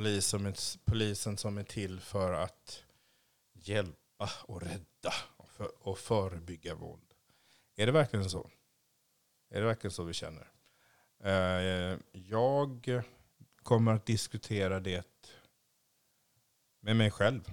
polis 0.00 0.26
som 0.26 0.46
är, 0.46 0.54
polisen 0.84 1.36
som 1.36 1.58
är 1.58 1.62
till 1.62 2.00
för 2.00 2.32
att 2.32 2.84
hjälpa 3.52 4.30
och 4.42 4.62
rädda 4.62 5.12
och, 5.36 5.48
för, 5.48 5.88
och 5.88 5.98
förebygga 5.98 6.74
våld. 6.74 7.14
Är 7.76 7.86
det 7.86 7.92
verkligen 7.92 8.30
så? 8.30 8.50
Är 9.50 9.60
det 9.60 9.66
verkligen 9.66 9.92
så 9.92 10.04
vi 10.04 10.12
känner? 10.12 10.52
Eh, 11.24 11.98
jag 12.12 13.02
kommer 13.62 13.94
att 13.94 14.06
diskutera 14.06 14.80
det 14.80 15.30
med 16.80 16.96
mig 16.96 17.10
själv. 17.10 17.52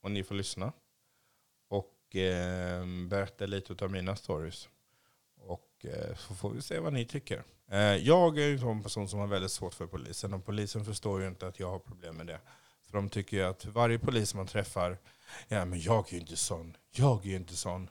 Och 0.00 0.10
ni 0.10 0.24
får 0.24 0.34
lyssna. 0.34 0.72
Och 1.68 2.16
eh, 2.16 2.86
berätta 3.08 3.46
lite 3.46 3.84
av 3.84 3.90
mina 3.90 4.16
stories. 4.16 4.68
Och 5.46 5.86
eh, 5.86 6.16
så 6.16 6.34
får 6.34 6.50
vi 6.50 6.62
se 6.62 6.78
vad 6.78 6.92
ni 6.92 7.04
tycker. 7.04 7.44
Eh, 7.70 7.78
jag 7.78 8.38
är 8.38 8.52
en 8.52 8.60
sån 8.60 8.82
person 8.82 9.08
som 9.08 9.20
har 9.20 9.26
väldigt 9.26 9.50
svårt 9.50 9.74
för 9.74 9.86
polisen. 9.86 10.34
Och 10.34 10.44
polisen 10.44 10.84
förstår 10.84 11.20
ju 11.20 11.28
inte 11.28 11.46
att 11.46 11.60
jag 11.60 11.70
har 11.70 11.78
problem 11.78 12.16
med 12.16 12.26
det. 12.26 12.40
För 12.82 12.92
de 12.92 13.08
tycker 13.08 13.36
ju 13.36 13.42
att 13.42 13.64
varje 13.64 13.98
polis 13.98 14.34
man 14.34 14.46
träffar, 14.46 14.98
ja 15.48 15.64
men 15.64 15.80
jag 15.80 16.08
är 16.08 16.12
ju 16.12 16.20
inte 16.20 16.36
sån, 16.36 16.76
jag 16.90 17.26
är 17.26 17.30
ju 17.30 17.36
inte 17.36 17.56
sån. 17.56 17.90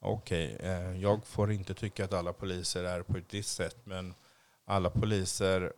Okej, 0.00 0.54
okay, 0.54 1.00
jag 1.00 1.26
får 1.26 1.52
inte 1.52 1.74
tycka 1.74 2.04
att 2.04 2.12
alla 2.12 2.32
poliser 2.32 2.84
är 2.84 3.02
på 3.02 3.16
ett 3.16 3.34
visst 3.34 3.56
sätt, 3.56 3.76
men 3.84 4.14
alla 4.64 4.90
poliser 4.90 5.72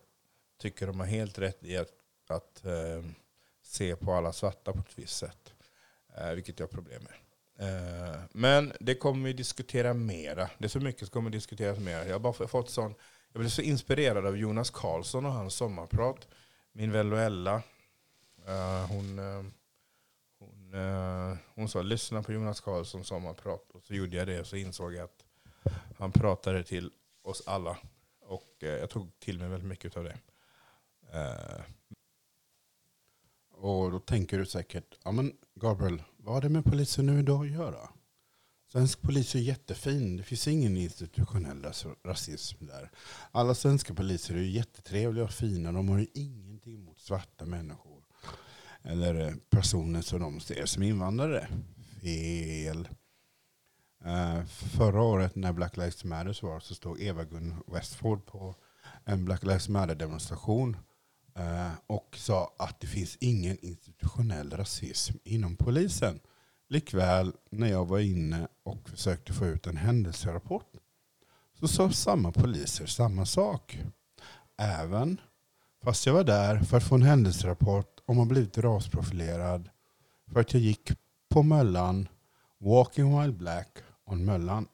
tycker 0.59 0.87
de 0.87 1.01
har 1.01 1.07
helt 1.07 1.39
rätt 1.39 1.65
i 1.65 1.77
att, 1.77 1.93
att 2.29 2.63
se 3.63 3.97
på 3.97 4.13
alla 4.13 4.33
svarta 4.33 4.73
på 4.73 4.79
ett 4.79 4.99
visst 4.99 5.17
sätt. 5.17 5.55
Vilket 6.35 6.59
jag 6.59 6.67
har 6.67 6.73
problem 6.73 7.03
med. 7.03 7.22
Eh, 7.59 8.21
men 8.31 8.73
det 8.81 8.95
kommer 8.95 9.27
vi 9.27 9.33
diskutera 9.33 9.95
mera. 9.95 10.51
Det 10.59 10.65
är 10.65 10.69
så 10.69 10.81
mycket 10.81 11.01
som 11.01 11.09
kommer 11.09 11.31
diskuteras 11.31 11.79
mera. 11.79 12.07
Jag 12.07 12.13
har 12.13 12.21
bara 12.21 12.49
fått 12.49 12.71
sån, 12.71 12.95
jag 13.33 13.41
blev 13.41 13.51
så 13.51 13.63
inspirerad 13.63 14.27
av 14.27 14.37
Jonas 14.37 14.71
Karlsson 14.71 15.27
och 15.27 15.33
hans 15.33 15.55
sommarprat. 15.55 16.29
Min 16.73 16.93
vän 16.93 17.11
Loella, 17.11 17.63
eh, 18.47 18.87
hon 18.89 19.19
eh, 19.19 19.45
hon, 20.39 20.75
hon 21.55 21.69
sa 21.69 21.83
lyssna 21.83 22.23
på 22.23 22.33
Jonas 22.33 22.61
Karlssons 22.61 23.07
sommarprat. 23.07 23.71
Och 23.71 23.85
så 23.85 23.95
gjorde 23.95 24.17
jag 24.17 24.27
det 24.27 24.41
och 24.41 24.47
så 24.47 24.57
insåg 24.57 24.95
jag 24.95 25.05
att 25.05 25.25
han 25.99 26.13
pratade 26.13 26.65
till 26.65 26.91
oss 27.23 27.43
alla. 27.47 27.79
Och 28.21 28.57
jag 28.59 28.91
tog 28.91 29.19
till 29.19 29.39
mig 29.39 29.49
väldigt 29.49 29.69
mycket 29.69 29.97
av 29.97 30.05
det. 30.05 30.19
Och 33.63 33.91
då 33.91 33.99
tänker 33.99 34.39
du 34.39 34.47
säkert, 34.47 34.99
ja 35.05 35.13
men 35.13 35.33
Gabriel, 35.55 36.03
vad 36.17 36.35
har 36.35 36.43
det 36.43 36.49
med 36.49 36.65
polisen 36.65 37.07
nu 37.07 37.19
idag 37.19 37.45
att 37.45 37.53
göra? 37.53 37.89
Svensk 38.73 39.01
polis 39.03 39.35
är 39.35 39.39
jättefin. 39.39 40.17
Det 40.17 40.23
finns 40.23 40.49
ingen 40.49 40.77
institutionell 40.77 41.67
rasism 42.05 42.67
där. 42.67 42.91
Alla 43.31 43.55
svenska 43.55 43.95
poliser 43.95 44.35
är 44.35 44.43
jättetrevliga 44.43 45.25
och 45.25 45.31
fina. 45.31 45.73
De 45.73 45.89
har 45.89 45.99
ju 45.99 46.07
ingenting 46.15 46.75
emot 46.75 46.99
svarta 46.99 47.45
människor 47.45 48.03
eller 48.83 49.29
eh, 49.29 49.35
personer 49.51 50.01
som 50.01 50.21
de 50.21 50.41
ser 50.41 50.67
som 50.67 50.83
invandrare. 50.83 51.49
Fel. 52.01 52.89
Eh, 54.05 54.45
förra 54.47 55.03
året 55.03 55.35
när 55.35 55.53
Black 55.53 55.77
Lives 55.77 56.05
Matter 56.05 56.47
var 56.47 56.61
så 56.61 56.75
stod 56.75 57.01
Eva-Gun 57.01 57.55
Westford 57.67 58.27
på 58.27 58.55
en 59.05 59.25
Black 59.25 59.43
Lives 59.43 59.69
Matter-demonstration 59.69 60.77
Eh, 61.35 61.73
och 61.87 62.17
sa 62.19 62.55
att 62.59 62.81
det 62.81 62.87
finns 62.87 63.17
ingen 63.21 63.59
institutionell 63.65 64.51
rasism 64.51 65.17
inom 65.25 65.57
polisen. 65.57 66.21
Likväl 66.69 67.33
när 67.51 67.67
jag 67.69 67.89
var 67.89 67.99
inne 67.99 68.49
och 68.63 68.89
försökte 68.89 69.33
få 69.33 69.47
ut 69.47 69.67
en 69.67 69.77
händelserapport 69.77 70.73
så 71.61 71.69
sa 71.69 71.91
samma 71.91 72.33
poliser 72.33 72.87
samma 72.87 73.27
sak. 73.27 73.79
Även 74.59 75.21
fast 75.85 76.07
jag 76.07 76.15
var 76.15 76.25
där 76.25 76.59
för 76.59 76.77
att 76.77 76.89
få 76.89 76.95
en 76.95 77.03
händelserapport 77.03 78.01
om 78.07 78.21
att 78.21 78.29
blivit 78.29 78.59
rasprofilerad 78.59 79.69
för 80.33 80.41
att 80.41 80.55
jag 80.55 80.63
gick 80.63 80.93
på 81.31 81.43
Möllan, 81.43 82.09
Walking 82.59 83.21
While 83.21 83.33
Black 83.33 83.79
on 84.05 84.25
Möllan. 84.25 84.69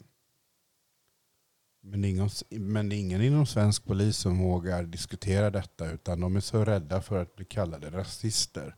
Men, 1.90 2.04
ingen, 2.04 2.28
men 2.50 2.88
det 2.88 2.96
är 2.96 3.00
ingen 3.00 3.22
inom 3.22 3.46
svensk 3.46 3.84
polis 3.84 4.16
som 4.16 4.38
vågar 4.38 4.82
diskutera 4.82 5.50
detta 5.50 5.90
utan 5.90 6.20
de 6.20 6.36
är 6.36 6.40
så 6.40 6.64
rädda 6.64 7.02
för 7.02 7.22
att 7.22 7.36
bli 7.36 7.44
kallade 7.44 7.90
rasister 7.90 8.76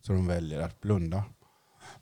så 0.00 0.12
de 0.12 0.26
väljer 0.26 0.60
att 0.60 0.80
blunda. 0.80 1.24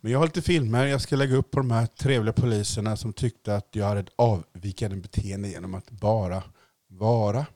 Men 0.00 0.12
jag 0.12 0.18
har 0.18 0.26
lite 0.26 0.42
filmer 0.42 0.86
jag 0.86 1.00
ska 1.00 1.16
lägga 1.16 1.36
upp 1.36 1.50
på 1.50 1.60
de 1.60 1.70
här 1.70 1.86
trevliga 1.86 2.32
poliserna 2.32 2.96
som 2.96 3.12
tyckte 3.12 3.56
att 3.56 3.68
jag 3.72 3.86
hade 3.86 4.00
ett 4.00 4.12
avvikande 4.16 4.96
beteende 4.96 5.48
genom 5.48 5.74
att 5.74 5.90
bara 5.90 6.42
vara. 6.88 7.46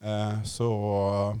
Eh, 0.00 0.42
så 0.42 1.40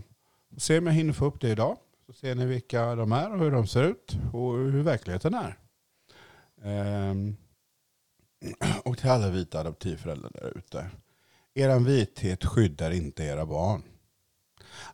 se 0.56 0.78
om 0.78 0.86
jag 0.86 0.94
hinner 0.94 1.12
få 1.12 1.24
upp 1.24 1.40
det 1.40 1.48
idag. 1.48 1.76
Så 2.06 2.12
ser 2.12 2.34
ni 2.34 2.46
vilka 2.46 2.94
de 2.94 3.12
är 3.12 3.32
och 3.32 3.38
hur 3.38 3.50
de 3.50 3.66
ser 3.66 3.82
ut 3.82 4.16
och 4.32 4.52
hur 4.52 4.82
verkligheten 4.82 5.34
är. 5.34 5.58
Ehm, 6.62 7.36
Och 8.84 8.98
till 8.98 9.10
alla 9.10 9.30
vita 9.30 9.60
adoptivföräldrar 9.60 10.30
där 10.34 10.58
ute. 10.58 10.90
Er 11.54 11.78
vithet 11.78 12.44
skyddar 12.44 12.90
inte 12.90 13.24
era 13.24 13.46
barn. 13.46 13.82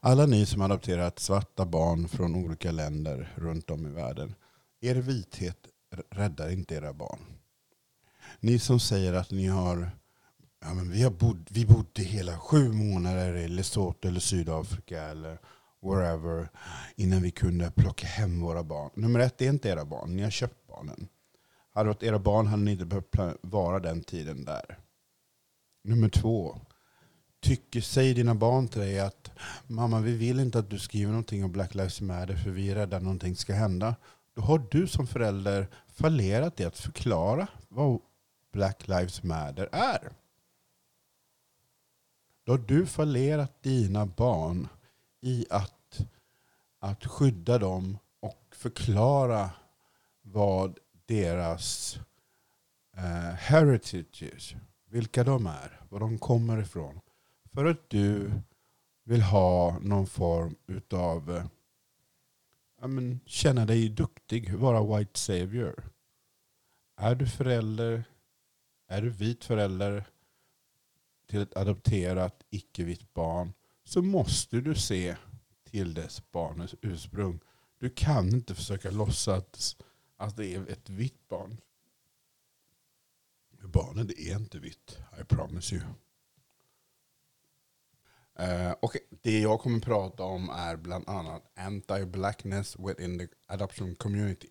Alla 0.00 0.26
ni 0.26 0.46
som 0.46 0.62
adopterat 0.62 1.18
svarta 1.18 1.66
barn 1.66 2.08
från 2.08 2.34
olika 2.34 2.70
länder 2.72 3.32
runt 3.36 3.70
om 3.70 3.86
i 3.86 3.90
världen. 3.90 4.34
Er 4.80 4.94
vithet 4.94 5.58
räddar 6.10 6.50
inte 6.50 6.74
era 6.74 6.92
barn. 6.92 7.20
Ni 8.40 8.58
som 8.58 8.80
säger 8.80 9.12
att 9.12 9.30
ni 9.30 9.46
har 9.46 9.90
Ja, 10.64 10.74
men 10.74 10.90
vi, 10.90 11.02
har 11.02 11.10
bod, 11.10 11.48
vi 11.50 11.66
bodde 11.66 12.02
hela 12.02 12.38
sju 12.38 12.72
månader 12.72 13.36
i 13.36 13.48
Lesotho 13.48 14.08
eller 14.08 14.20
Sydafrika 14.20 15.02
eller 15.02 15.38
wherever 15.82 16.48
innan 16.96 17.22
vi 17.22 17.30
kunde 17.30 17.70
plocka 17.70 18.06
hem 18.06 18.40
våra 18.40 18.62
barn. 18.62 18.90
Nummer 18.94 19.20
ett, 19.20 19.38
det 19.38 19.46
är 19.46 19.50
inte 19.50 19.68
era 19.68 19.84
barn. 19.84 20.16
Ni 20.16 20.22
har 20.22 20.30
köpt 20.30 20.66
barnen. 20.66 21.08
Hade 21.80 21.90
det 21.90 21.94
varit 21.94 22.02
era 22.02 22.18
barn 22.18 22.46
hade 22.46 22.62
ni 22.62 22.72
inte 22.72 22.84
behövt 22.84 23.16
vara 23.40 23.80
den 23.80 24.02
tiden 24.02 24.44
där. 24.44 24.78
Nummer 25.84 26.08
två. 26.08 26.60
Tycker, 27.40 27.80
säger 27.80 28.14
dina 28.14 28.34
barn 28.34 28.68
till 28.68 28.80
dig 28.80 29.00
att 29.00 29.30
mamma 29.66 30.00
vi 30.00 30.16
vill 30.16 30.40
inte 30.40 30.58
att 30.58 30.70
du 30.70 30.78
skriver 30.78 31.12
någonting 31.12 31.44
om 31.44 31.52
Black 31.52 31.74
Lives 31.74 32.00
Matter 32.00 32.36
för 32.36 32.50
vi 32.50 32.70
är 32.70 32.74
rädda 32.74 32.96
att 32.96 33.02
någonting 33.02 33.36
ska 33.36 33.54
hända. 33.54 33.94
Då 34.34 34.42
har 34.42 34.66
du 34.70 34.86
som 34.86 35.06
förälder 35.06 35.68
fallerat 35.88 36.60
i 36.60 36.64
att 36.64 36.78
förklara 36.78 37.48
vad 37.68 38.00
Black 38.52 38.88
Lives 38.88 39.22
Matter 39.22 39.68
är. 39.72 40.12
Då 42.44 42.52
har 42.52 42.58
du 42.58 42.86
fallerat 42.86 43.62
dina 43.62 44.06
barn 44.06 44.68
i 45.20 45.46
att, 45.50 46.00
att 46.78 47.06
skydda 47.06 47.58
dem 47.58 47.98
och 48.20 48.46
förklara 48.50 49.50
vad 50.22 50.78
deras 51.10 51.98
eh, 52.96 53.34
heritages, 53.34 54.54
vilka 54.90 55.24
de 55.24 55.46
är, 55.46 55.80
var 55.88 56.00
de 56.00 56.18
kommer 56.18 56.60
ifrån. 56.60 57.00
För 57.52 57.64
att 57.64 57.90
du 57.90 58.30
vill 59.04 59.22
ha 59.22 59.78
någon 59.78 60.06
form 60.06 60.56
utav 60.66 61.36
eh, 61.36 62.88
men, 62.88 63.20
känna 63.26 63.66
dig 63.66 63.88
duktig, 63.88 64.54
vara 64.54 64.98
white 64.98 65.20
savior. 65.20 65.90
Är 66.96 67.14
du 67.14 67.26
förälder, 67.26 68.04
är 68.88 69.02
du 69.02 69.10
vit 69.10 69.44
förälder 69.44 70.04
till 71.26 71.40
ett 71.40 71.56
adopterat 71.56 72.42
icke-vitt 72.50 73.14
barn 73.14 73.52
så 73.84 74.02
måste 74.02 74.60
du 74.60 74.74
se 74.74 75.16
till 75.64 75.94
dess 75.94 76.30
barnets 76.32 76.74
ursprung. 76.82 77.40
Du 77.78 77.90
kan 77.90 78.28
inte 78.28 78.54
försöka 78.54 78.90
låtsas 78.90 79.76
att 80.20 80.36
det 80.36 80.54
är 80.54 80.70
ett 80.70 80.90
vitt 80.90 81.28
barn. 81.28 81.56
Barnet 83.62 84.10
är 84.18 84.36
inte 84.36 84.58
vitt, 84.58 84.98
I 85.20 85.24
promise 85.24 85.74
you. 85.74 85.84
Uh, 88.40 88.72
och 88.72 88.96
det 89.22 89.40
jag 89.40 89.60
kommer 89.60 89.80
prata 89.80 90.22
om 90.22 90.48
är 90.48 90.76
bland 90.76 91.08
annat 91.08 91.52
anti-blackness 91.56 92.88
within 92.88 93.18
the 93.18 93.28
adoption 93.46 93.94
community. 93.94 94.48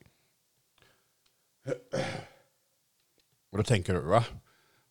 Och 3.50 3.58
då 3.58 3.64
tänker 3.64 3.94
du, 3.94 4.02
va? 4.02 4.26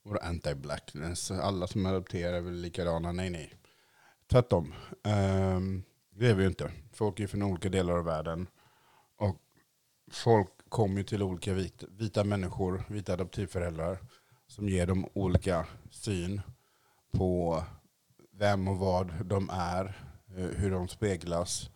Vadå 0.03 0.21
anti-blackness? 0.21 1.31
Alla 1.41 1.67
som 1.67 1.87
adopterar 1.87 2.33
är 2.33 2.41
väl 2.41 2.61
likadana? 2.61 3.13
Nej, 3.13 3.31
nej. 3.31 3.55
Tvärtom. 4.27 4.75
Um, 5.05 5.85
det 6.11 6.27
är 6.27 6.35
vi 6.35 6.43
ju 6.43 6.49
inte. 6.49 6.73
Folk 6.93 7.21
är 7.21 7.27
från 7.27 7.43
olika 7.43 7.69
delar 7.69 7.99
av 7.99 8.05
världen. 8.05 8.47
Och 9.17 9.37
folk 10.11 10.58
kommer 10.69 10.97
ju 10.97 11.05
till 11.05 11.23
olika 11.23 11.53
vita, 11.53 11.87
vita 11.91 12.25
människor, 12.25 12.85
vita 12.89 13.13
adoptivföräldrar, 13.13 13.99
som 14.47 14.69
ger 14.69 14.87
dem 14.87 15.09
olika 15.13 15.67
syn 15.91 16.41
på 17.13 17.63
vem 18.33 18.69
och 18.69 18.79
vad 18.79 19.25
de 19.25 19.51
är, 19.53 19.85
eh, 20.37 20.45
hur 20.45 20.71
de 20.71 20.89
speglas, 20.89 21.71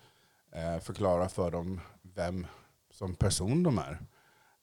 eh, 0.52 0.78
förklara 0.78 1.28
för 1.28 1.50
dem 1.50 1.80
vem 2.02 2.46
som 2.90 3.14
person 3.14 3.62
de 3.62 3.78
är. 3.78 4.00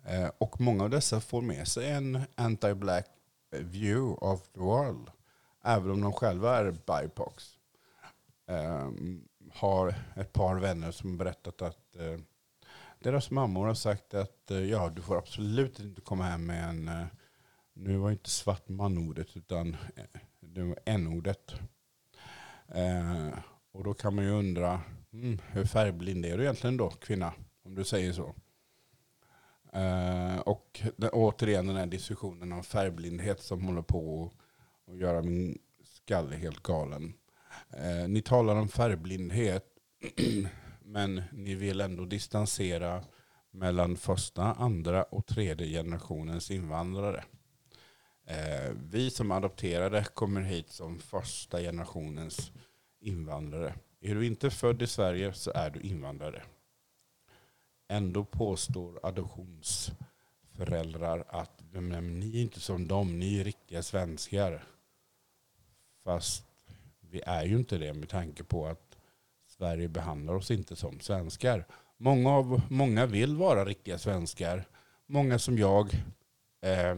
Eh, 0.06 0.32
och 0.38 0.62
många 0.62 0.84
av 0.84 0.90
dessa 0.90 1.22
får 1.22 1.42
med 1.42 1.68
sig 1.68 1.92
en 1.92 2.20
anti-black 2.36 3.06
view 3.52 4.26
of 4.26 4.48
the 4.48 4.60
world, 4.60 5.10
även 5.64 5.92
om 5.92 6.02
de 6.02 6.14
själva 6.14 6.58
är 6.58 6.72
BIPOX. 6.72 7.60
Ehm, 8.48 9.28
har 9.54 9.96
ett 10.16 10.34
par 10.34 10.56
vänner 10.56 10.92
som 10.92 11.18
berättat 11.18 11.62
att 11.62 11.96
deras 13.00 13.32
mammor 13.32 13.68
har 13.68 13.74
sagt 13.74 14.14
att 14.14 14.52
eh, 14.52 14.58
ja, 14.58 14.90
du 14.90 15.02
får 15.02 15.18
absolut 15.18 15.80
inte 15.80 16.02
komma 16.02 16.24
hem 16.24 16.46
med 16.46 16.70
en, 16.70 16.88
eh, 16.88 17.06
nu 17.74 17.98
var 17.98 18.12
inte 18.12 18.30
svart 18.30 18.70
man-ordet 18.70 19.38
utan 19.38 19.78
eh, 19.96 20.22
det 20.40 20.64
var 20.64 20.80
n-ordet. 20.86 21.54
Eh, 22.68 23.30
och 23.72 23.84
då 23.84 23.94
kan 23.94 24.16
man 24.16 24.26
ju 24.26 24.32
undra, 24.32 24.82
mm, 25.14 25.40
hur 25.48 25.66
färgblind 25.66 26.26
är 26.26 26.38
du 26.38 26.44
egentligen 26.44 26.78
då, 26.78 26.90
kvinna? 26.90 27.34
Om 27.64 27.76
du 27.76 27.84
säger 27.84 28.14
så. 28.14 28.36
Eh, 29.74 30.40
och 30.40 30.82
den, 30.98 31.10
återigen 31.10 31.68
den 31.68 31.76
här 31.76 31.86
diskussionen 31.86 32.52
om 32.52 32.64
färgblindhet 32.64 33.42
som 33.42 33.66
håller 33.66 33.82
på 33.82 34.32
att 34.88 34.98
göra 34.98 35.22
min 35.22 35.58
skalle 35.84 36.36
helt 36.36 36.64
galen. 36.64 37.14
Eh, 37.70 38.08
ni 38.08 38.22
talar 38.22 38.56
om 38.56 38.68
färgblindhet, 38.68 39.66
men 40.90 41.22
ni 41.32 41.56
vill 41.56 41.82
ändå 41.82 42.06
distansera 42.06 43.04
mellan 43.52 43.98
första, 43.98 44.44
andra 44.44 45.04
och 45.04 45.26
tredje 45.26 45.68
generationens 45.68 46.52
invandrare. 46.52 47.24
Eh, 48.26 48.72
vi 48.92 49.10
som 49.10 49.32
adopterade 49.32 50.06
kommer 50.14 50.42
hit 50.42 50.70
som 50.70 51.00
första 51.00 51.60
generationens 51.60 52.52
invandrare. 53.00 53.74
Är 54.02 54.16
du 54.16 54.26
inte 54.26 54.50
född 54.50 54.82
i 54.82 54.88
Sverige 54.88 55.34
så 55.34 55.52
är 55.52 55.70
du 55.70 55.80
invandrare. 55.80 56.44
Ändå 57.88 58.26
påstår 58.26 59.00
adoptionsföräldrar 59.04 61.26
att 61.28 61.62
men, 61.72 62.20
ni 62.20 62.38
är 62.38 62.42
inte 62.42 62.60
som 62.60 62.88
dem, 62.88 63.20
ni 63.20 63.40
är 63.40 63.44
riktiga 63.44 63.84
svenskar. 63.84 64.64
Fast 66.04 66.46
vi 67.00 67.22
är 67.26 67.46
ju 67.46 67.58
inte 67.58 67.78
det 67.78 67.94
med 67.94 68.10
tanke 68.10 68.44
på 68.44 68.68
att 68.68 68.89
Sverige 69.60 69.88
behandlar 69.88 70.34
oss 70.34 70.52
inte 70.52 70.76
som 70.76 71.00
svenskar. 71.00 71.66
Många, 71.98 72.30
av, 72.32 72.62
många 72.70 73.06
vill 73.06 73.36
vara 73.36 73.66
riktiga 73.66 73.98
svenskar. 73.98 74.66
Många 75.06 75.40
som 75.40 75.58
jag 75.58 75.94
eh, 76.62 76.96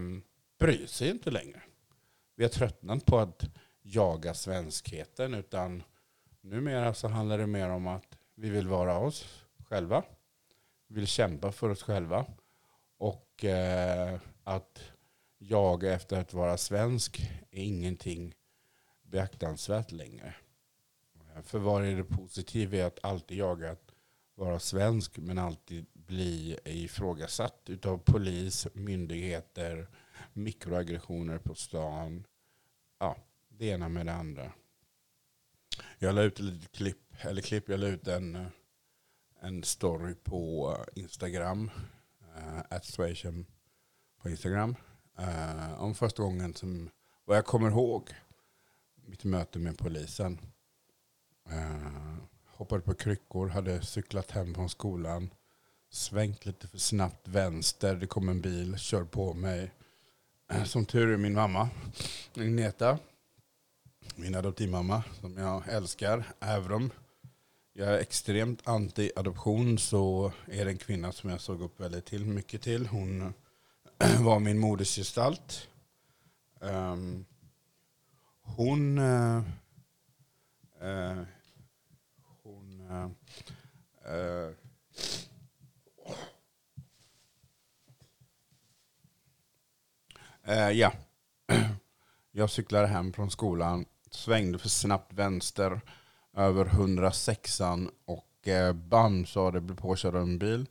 bryr 0.60 0.86
sig 0.86 1.10
inte 1.10 1.32
längre. 1.32 1.62
Vi 2.36 2.44
har 2.44 2.50
tröttnat 2.50 3.06
på 3.06 3.20
att 3.20 3.44
jaga 3.82 4.34
svenskheten 4.34 5.34
utan 5.34 5.84
numera 6.42 6.94
så 6.94 7.08
handlar 7.08 7.38
det 7.38 7.48
mer 7.48 7.70
om 7.70 7.88
att 7.88 8.18
vi 8.36 8.50
vill 8.50 8.68
vara 8.68 8.98
oss 8.98 9.46
själva. 9.70 10.04
Vi 10.88 10.96
vill 10.96 11.08
kämpa 11.08 11.52
för 11.52 11.70
oss 11.70 11.84
själva. 11.84 12.26
Och 12.98 13.46
eh, 13.46 14.20
att 14.44 14.82
jaga 15.38 15.94
efter 15.94 16.20
att 16.20 16.34
vara 16.34 16.58
svensk 16.58 17.32
är 17.52 17.64
ingenting 17.64 18.36
beaktansvärt 19.04 19.92
längre. 19.92 20.36
Eh, 21.36 21.42
för 21.42 21.60
vad 21.60 21.86
är 21.86 21.96
det 21.96 22.04
positiva 22.04 22.78
i 22.78 22.82
att 22.82 23.00
alltid 23.04 23.38
jaga 23.38 23.72
att 23.72 23.92
vara 24.36 24.60
svensk 24.60 25.18
men 25.18 25.38
alltid 25.38 25.86
bli 25.94 26.60
ifrågasatt 26.66 27.70
utav 27.70 27.98
polis, 27.98 28.68
myndigheter, 28.74 29.90
mikroaggressioner 30.34 31.38
på 31.38 31.56
stan. 31.56 32.28
Ja, 33.00 33.18
det 33.50 33.66
ena 33.66 33.90
med 33.90 34.06
det 34.06 34.14
andra. 34.14 34.52
Jag 36.00 36.16
la 36.16 36.22
ut 36.22 36.34
ett 36.34 36.40
litet 36.40 36.72
klipp, 36.72 37.14
eller 37.20 37.42
klipp, 37.42 37.70
jag 37.70 37.80
la 37.80 37.88
ut 37.88 38.08
en, 38.08 38.36
eh, 38.36 38.48
en 39.40 39.64
story 39.64 40.16
på 40.16 40.76
Instagram, 40.96 41.72
eh, 42.36 42.60
at 42.70 43.00
uh, 43.00 43.44
på 44.22 44.30
Instagram, 44.30 44.76
uh, 45.20 45.82
om 45.82 45.96
första 45.96 46.24
gången 46.24 46.54
som, 46.54 46.90
vad 47.26 47.38
jag 47.38 47.46
kommer 47.46 47.70
ihåg, 47.70 48.16
mitt 48.96 49.24
möte 49.24 49.60
med 49.60 49.78
polisen. 49.78 50.40
Eh, 51.50 52.16
hoppade 52.46 52.82
på 52.82 52.94
kryckor, 52.94 53.48
hade 53.48 53.82
cyklat 53.82 54.32
hem 54.32 54.54
från 54.56 54.70
skolan, 54.70 55.30
svängt 55.90 56.46
lite 56.46 56.68
för 56.68 56.78
snabbt 56.78 57.28
vänster, 57.28 57.96
det 57.96 58.08
kom 58.08 58.30
en 58.30 58.42
bil, 58.42 58.78
kör 58.78 59.04
på 59.04 59.34
mig. 59.34 59.72
Eh, 60.52 60.64
som 60.64 60.86
tur 60.86 61.10
är 61.10 61.18
min 61.18 61.34
mamma, 61.34 61.70
Agneta, 62.36 63.00
min 64.16 64.36
adoptivmamma 64.36 65.04
som 65.22 65.38
jag 65.38 65.68
älskar, 65.68 66.24
även 66.40 66.72
om 66.72 66.92
jag 67.74 67.88
är 67.88 68.00
extremt 68.00 68.62
anti-adoption 68.68 69.78
så 69.78 70.32
är 70.46 70.66
det 70.66 70.72
en 70.72 70.78
kvinna 70.78 71.12
som 71.12 71.30
jag 71.30 71.42
såg 71.42 71.62
upp 71.62 71.80
väldigt 71.80 72.06
till, 72.06 72.26
mycket 72.26 72.62
till. 72.62 72.88
Hon 72.88 73.34
var 74.20 74.40
min 74.40 74.60
modersgestalt. 74.60 75.68
Um, 76.60 77.26
hon... 78.42 78.98
Eh, 78.98 79.42
Uh, 80.82 81.24
uh, 84.06 84.52
Eh, 90.44 90.68
eh, 90.68 90.72
ja. 90.72 90.94
Jag 92.32 92.50
cyklade 92.50 92.88
hem 92.88 93.14
från 93.14 93.32
skolan, 93.32 93.86
svängde 94.12 94.58
för 94.58 94.70
snabbt 94.70 95.14
vänster 95.14 95.82
över 96.34 96.66
106an 96.66 97.90
och 98.06 98.48
eh, 98.48 98.74
bam 98.74 99.26
så 99.26 99.52
det 99.52 99.62
blev 99.62 99.76
påkörd 99.76 100.16
av 100.16 100.22
en 100.22 100.40
bil. 100.40 100.66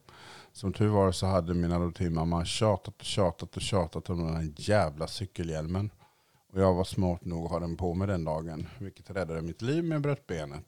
Som 0.53 0.73
tur 0.73 0.89
var 0.89 1.13
så 1.13 1.27
hade 1.27 1.55
min 1.55 1.73
adoptivmamma 1.73 2.45
tjatat 2.45 2.95
och 2.99 3.05
tjatat 3.05 3.57
och 3.57 3.63
tjatat 3.63 4.11
om 4.11 4.27
den 4.27 4.37
här 4.37 4.53
jävla 4.57 5.07
cykelhjälmen. 5.07 5.91
Och 6.53 6.61
jag 6.61 6.75
var 6.75 6.85
smart 6.85 7.25
nog 7.25 7.45
att 7.45 7.51
ha 7.51 7.61
den 7.61 7.77
på 7.77 7.95
mig 7.95 8.07
den 8.07 8.25
dagen. 8.25 8.69
Vilket 8.79 9.11
räddade 9.11 9.43
mitt 9.43 9.63
liv 9.63 9.85
med 9.85 10.01
bröt 10.01 10.27
benet. 10.27 10.65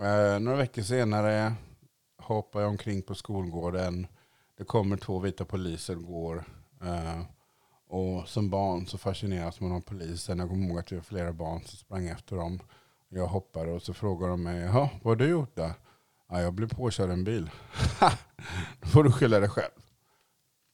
Eh, 0.00 0.40
några 0.40 0.56
veckor 0.56 0.82
senare 0.82 1.54
hoppar 2.18 2.60
jag 2.60 2.70
omkring 2.70 3.02
på 3.02 3.14
skolgården. 3.14 4.06
Det 4.58 4.64
kommer 4.64 4.96
två 4.96 5.18
vita 5.18 5.44
poliser 5.44 5.96
och 5.96 6.04
går. 6.04 6.44
Eh, 6.82 7.22
och 7.88 8.28
som 8.28 8.50
barn 8.50 8.86
så 8.86 8.98
fascineras 8.98 9.60
man 9.60 9.72
av 9.72 9.80
polisen. 9.80 10.38
Jag 10.38 10.48
kommer 10.48 10.68
ihåg 10.68 10.78
att 10.78 10.92
vi 10.92 10.96
var 10.96 11.02
flera 11.02 11.32
barn 11.32 11.60
som 11.60 11.78
sprang 11.78 12.06
efter 12.06 12.36
dem. 12.36 12.60
Jag 13.08 13.26
hoppade 13.26 13.72
och 13.72 13.82
så 13.82 13.94
frågade 13.94 14.32
de 14.32 14.42
mig, 14.42 14.60
ja 14.60 14.90
vad 15.02 15.10
har 15.10 15.16
du 15.16 15.30
gjort 15.30 15.56
där? 15.56 15.72
Ja, 16.28 16.40
jag 16.40 16.54
blev 16.54 16.68
påkörd 16.68 17.10
en 17.10 17.24
bil. 17.24 17.50
Då 18.80 18.88
får 18.88 19.04
du 19.04 19.12
skylla 19.12 19.40
dig 19.40 19.48
själv. 19.48 19.72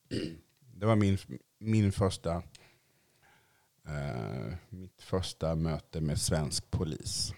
Det 0.75 0.87
var 0.87 0.97
min, 0.97 1.19
min 1.59 1.93
första 1.93 2.43
eh, 3.87 4.55
mitt 4.69 5.02
första 5.02 5.55
möte 5.55 6.00
med 6.00 6.19
svensk 6.19 6.71
polis. 6.71 7.35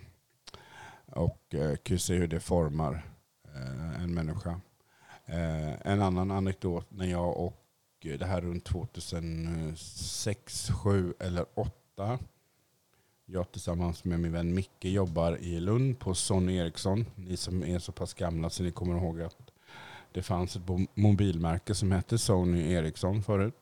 Och 1.07 1.55
eh, 1.55 1.77
kan 1.77 1.99
se 1.99 2.15
hur 2.15 2.29
det 2.29 2.41
formar 2.41 3.07
eh, 3.55 4.03
en 4.03 4.15
människa. 4.15 4.61
Eh, 5.27 5.87
en 5.87 6.03
annan 6.03 6.31
anekdot 6.31 6.91
när 6.91 7.07
jag 7.07 7.37
och 7.37 7.65
eh, 8.05 8.19
det 8.19 8.27
här 8.27 8.41
runt 8.41 8.65
2006, 8.65 10.71
7 10.71 11.15
eller 11.19 11.47
8. 11.55 12.19
jag 13.27 13.53
tillsammans 13.53 14.05
med 14.05 14.21
min 14.21 14.33
vän 14.33 14.55
Micke 14.55 14.85
jobbar 14.85 15.37
i 15.37 15.61
Lund 15.61 15.99
på 15.99 16.15
Sony 16.15 16.57
Ericsson. 16.57 17.07
Ni 17.15 17.37
som 17.37 17.65
är 17.65 17.79
så 17.79 17.93
pass 17.93 18.15
gamla 18.15 18.51
så 18.51 18.63
ni 18.63 18.71
kommer 18.71 18.97
ihåg 18.97 19.23
att 19.23 19.51
det 20.13 20.23
fanns 20.23 20.57
ett 20.57 20.63
mobilmärke 20.95 21.75
som 21.75 21.93
hette 21.93 22.19
Sony 22.19 22.73
Ericsson 22.73 23.23
förut. 23.23 23.55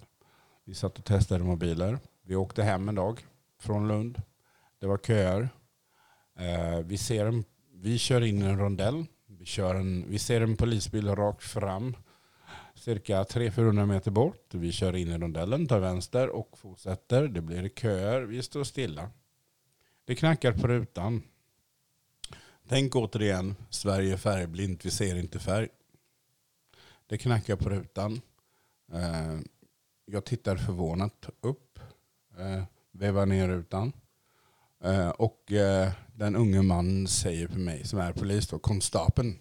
Vi 0.65 0.75
satt 0.75 0.99
och 0.99 1.05
testade 1.05 1.45
mobiler. 1.45 1.99
Vi 2.27 2.37
åkte 2.37 2.63
hem 2.63 2.89
en 2.89 2.95
dag 2.95 3.27
från 3.61 3.89
Lund. 3.89 4.23
Det 4.79 4.87
var 4.87 4.99
köer. 4.99 5.49
Eh, 6.39 6.79
vi, 6.85 6.99
ser 6.99 7.27
en, 7.27 7.45
vi 7.73 7.99
kör 7.99 8.21
in 8.21 8.43
en 8.43 8.59
rondell. 8.59 9.07
Vi, 9.27 9.45
kör 9.45 9.75
en, 9.75 10.05
vi 10.09 10.19
ser 10.19 10.41
en 10.41 10.57
polisbil 10.57 11.09
rakt 11.09 11.43
fram. 11.43 11.97
Cirka 12.75 13.23
300-400 13.23 13.87
meter 13.87 14.11
bort. 14.11 14.55
Vi 14.55 14.73
kör 14.73 14.97
in 14.97 15.09
i 15.09 15.19
rondellen, 15.19 15.67
tar 15.67 15.81
vänster 15.81 16.29
och 16.29 16.59
fortsätter. 16.59 17.29
Det 17.29 17.41
blir 17.41 17.69
köer. 17.69 18.23
Vi 18.23 18.43
står 18.43 18.65
stilla. 18.65 19.11
Det 20.05 20.15
knackar 20.15 20.53
på 20.53 20.67
rutan. 20.67 21.23
Tänk 22.69 22.97
återigen, 22.97 23.57
Sverige 23.71 24.13
är 24.13 24.17
färgblint, 24.17 24.85
vi 24.85 24.91
ser 24.91 25.17
inte 25.17 25.39
färg. 25.39 25.69
Det 27.07 27.19
knackar 27.19 27.57
på 27.57 27.69
rutan. 27.69 28.21
Eh, 28.93 29.39
jag 30.05 30.25
tittar 30.25 30.57
förvånat 30.57 31.29
upp, 31.41 31.79
eh, 32.39 32.63
vevar 32.93 33.27
ner 33.27 33.49
rutan. 33.49 33.93
Eh, 34.85 35.09
och 35.09 35.53
eh, 35.53 35.91
den 36.15 36.37
unge 36.37 36.63
mannen 36.63 37.09
säger 37.09 37.49
till 37.49 37.59
mig, 37.59 37.87
som 37.87 37.99
är 37.99 38.13
polis 38.13 38.49
då, 38.49 38.59
konstapeln. 38.59 39.39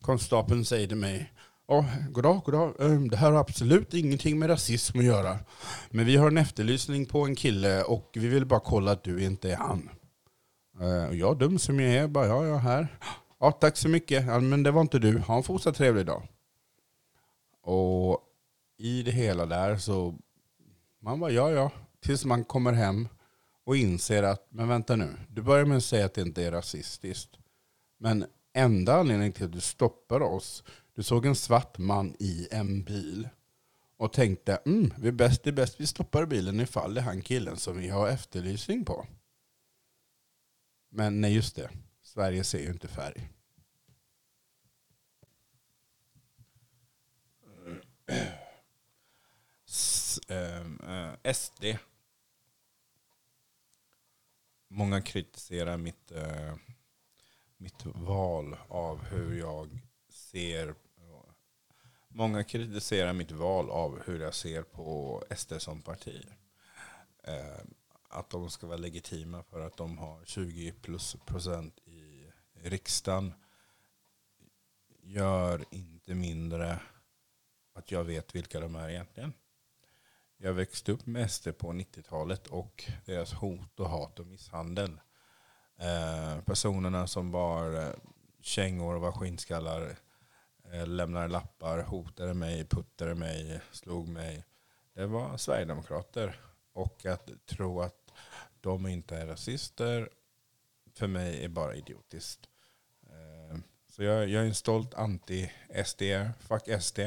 Konstapeln 0.00 0.64
säger 0.64 0.88
till 0.88 0.96
mig, 0.96 1.32
oh, 1.66 1.86
goddag, 2.10 2.42
goddag. 2.44 2.74
Ehm, 2.80 3.08
det 3.08 3.16
här 3.16 3.32
har 3.32 3.40
absolut 3.40 3.94
ingenting 3.94 4.38
med 4.38 4.50
rasism 4.50 4.98
att 4.98 5.04
göra. 5.04 5.38
Men 5.90 6.06
vi 6.06 6.16
har 6.16 6.28
en 6.28 6.38
efterlysning 6.38 7.06
på 7.06 7.24
en 7.24 7.34
kille 7.34 7.82
och 7.82 8.10
vi 8.14 8.28
vill 8.28 8.46
bara 8.46 8.60
kolla 8.60 8.92
att 8.92 9.04
du 9.04 9.24
inte 9.24 9.52
är 9.52 9.56
han. 9.56 9.90
Eh, 10.80 11.08
och 11.08 11.14
jag 11.14 11.38
dum 11.38 11.58
som 11.58 11.80
jag 11.80 11.94
är, 11.94 12.08
bara 12.08 12.26
ja, 12.26 12.46
jag 12.46 12.56
är 12.56 12.60
här. 12.60 12.98
Ja, 13.40 13.52
tack 13.52 13.76
så 13.76 13.88
mycket. 13.88 14.26
Ja, 14.26 14.40
men 14.40 14.62
det 14.62 14.70
var 14.70 14.80
inte 14.80 14.98
du. 14.98 15.18
Ha 15.18 15.36
en 15.36 15.42
fortsatt 15.42 15.76
trevlig 15.76 16.06
dag. 16.06 16.22
Och 17.62 18.20
i 18.78 19.02
det 19.02 19.10
hela 19.10 19.46
där 19.46 19.76
så, 19.76 20.14
man 21.02 21.20
bara 21.20 21.30
ja, 21.30 21.50
ja. 21.50 21.70
Tills 22.00 22.24
man 22.24 22.44
kommer 22.44 22.72
hem 22.72 23.08
och 23.64 23.76
inser 23.76 24.22
att, 24.22 24.46
men 24.50 24.68
vänta 24.68 24.96
nu. 24.96 25.16
Du 25.28 25.42
börjar 25.42 25.64
med 25.64 25.76
att 25.76 25.84
säga 25.84 26.06
att 26.06 26.14
det 26.14 26.20
inte 26.20 26.44
är 26.44 26.50
rasistiskt. 26.50 27.38
Men 27.98 28.26
enda 28.52 28.94
anledningen 28.94 29.32
till 29.32 29.44
att 29.44 29.52
du 29.52 29.60
stoppade 29.60 30.24
oss, 30.24 30.64
du 30.94 31.02
såg 31.02 31.26
en 31.26 31.36
svart 31.36 31.78
man 31.78 32.16
i 32.18 32.48
en 32.50 32.82
bil 32.82 33.28
och 33.96 34.12
tänkte 34.12 34.56
mm, 34.66 34.92
vi 34.98 35.08
är 35.08 35.12
bäst, 35.12 35.42
det 35.42 35.50
är 35.50 35.52
bäst 35.52 35.80
vi 35.80 35.86
stoppar 35.86 36.26
bilen 36.26 36.60
ifall 36.60 36.94
det 36.94 37.00
är 37.00 37.04
han 37.04 37.22
killen 37.22 37.56
som 37.56 37.76
vi 37.76 37.88
har 37.88 38.08
efterlysning 38.08 38.84
på. 38.84 39.06
Men 40.90 41.20
nej, 41.20 41.34
just 41.34 41.56
det. 41.56 41.70
Sverige 42.02 42.44
ser 42.44 42.58
ju 42.58 42.70
inte 42.70 42.88
färg. 42.88 43.28
Eh, 50.28 50.60
eh, 50.60 51.14
S- 51.22 51.52
eh, 51.60 51.74
SD. 51.74 51.78
Många 54.68 55.02
kritiserar 55.02 55.76
mitt, 55.76 56.12
eh, 56.12 56.54
mitt 57.56 57.86
val 57.86 58.56
av 58.68 59.04
hur 59.04 59.38
jag 59.38 59.78
ser 60.08 60.74
Många 62.08 62.44
kritiserar 62.44 63.12
mitt 63.12 63.30
val 63.30 63.70
av 63.70 64.02
hur 64.06 64.20
jag 64.20 64.34
ser 64.34 64.62
på 64.62 65.22
SD 65.30 65.52
som 65.58 65.82
parti. 65.82 66.26
Eh, 67.22 67.58
att 68.08 68.30
de 68.30 68.50
ska 68.50 68.66
vara 68.66 68.76
legitima 68.76 69.42
för 69.42 69.60
att 69.60 69.76
de 69.76 69.98
har 69.98 70.24
20 70.24 70.72
plus 70.72 71.16
procent 71.26 71.78
i 71.84 72.30
riksdagen 72.54 73.34
gör 75.02 75.64
inte 75.70 76.14
mindre 76.14 76.80
att 77.72 77.90
jag 77.90 78.04
vet 78.04 78.34
vilka 78.34 78.60
de 78.60 78.76
är 78.76 78.88
egentligen. 78.88 79.32
Jag 80.38 80.52
växte 80.52 80.92
upp 80.92 81.06
med 81.06 81.30
SD 81.30 81.48
på 81.58 81.72
90-talet 81.72 82.46
och 82.46 82.84
deras 83.04 83.32
hot 83.32 83.80
och 83.80 83.88
hat 83.88 84.20
och 84.20 84.26
misshandel. 84.26 85.00
Eh, 85.78 86.40
personerna 86.40 87.06
som 87.06 87.30
bar 87.30 87.74
eh, 87.74 87.92
kängor 88.40 88.94
och 88.94 89.00
var 89.00 89.12
skinnskallar 89.12 89.96
eh, 90.72 90.86
lämnade 90.86 91.28
lappar, 91.28 91.82
hotade 91.82 92.34
mig, 92.34 92.64
puttade 92.64 93.14
mig, 93.14 93.60
slog 93.72 94.08
mig. 94.08 94.44
Det 94.94 95.06
var 95.06 95.36
Sverigedemokrater. 95.36 96.40
Och 96.72 97.06
att 97.06 97.30
tro 97.46 97.80
att 97.80 98.12
de 98.60 98.86
inte 98.86 99.16
är 99.16 99.26
rasister 99.26 100.08
för 100.94 101.06
mig 101.06 101.44
är 101.44 101.48
bara 101.48 101.74
idiotiskt. 101.74 102.48
Eh, 103.02 103.58
så 103.88 104.02
jag, 104.02 104.28
jag 104.28 104.42
är 104.42 104.46
en 104.46 104.54
stolt 104.54 104.94
anti-SD, 104.94 106.30
fuck 106.40 106.82
SD. 106.82 106.98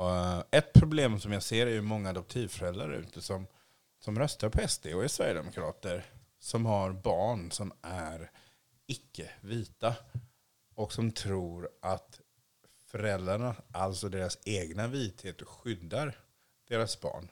Uh, 0.00 0.42
ett 0.50 0.72
problem 0.72 1.20
som 1.20 1.32
jag 1.32 1.42
ser 1.42 1.66
är 1.66 1.70
ju 1.70 1.82
många 1.82 2.10
adoptivföräldrar 2.10 2.90
ute 2.90 3.22
som, 3.22 3.46
som 4.00 4.18
röstar 4.18 4.48
på 4.48 4.68
SD 4.68 4.86
och 4.86 5.04
är 5.04 5.08
Sverigedemokrater. 5.08 6.04
Som 6.40 6.66
har 6.66 6.92
barn 6.92 7.50
som 7.50 7.72
är 7.82 8.30
icke-vita. 8.86 9.94
Och 10.74 10.92
som 10.92 11.10
tror 11.10 11.68
att 11.82 12.20
föräldrarna, 12.86 13.56
alltså 13.72 14.08
deras 14.08 14.38
egna 14.44 14.86
vithet, 14.86 15.42
skyddar 15.42 16.18
deras 16.68 17.00
barn. 17.00 17.28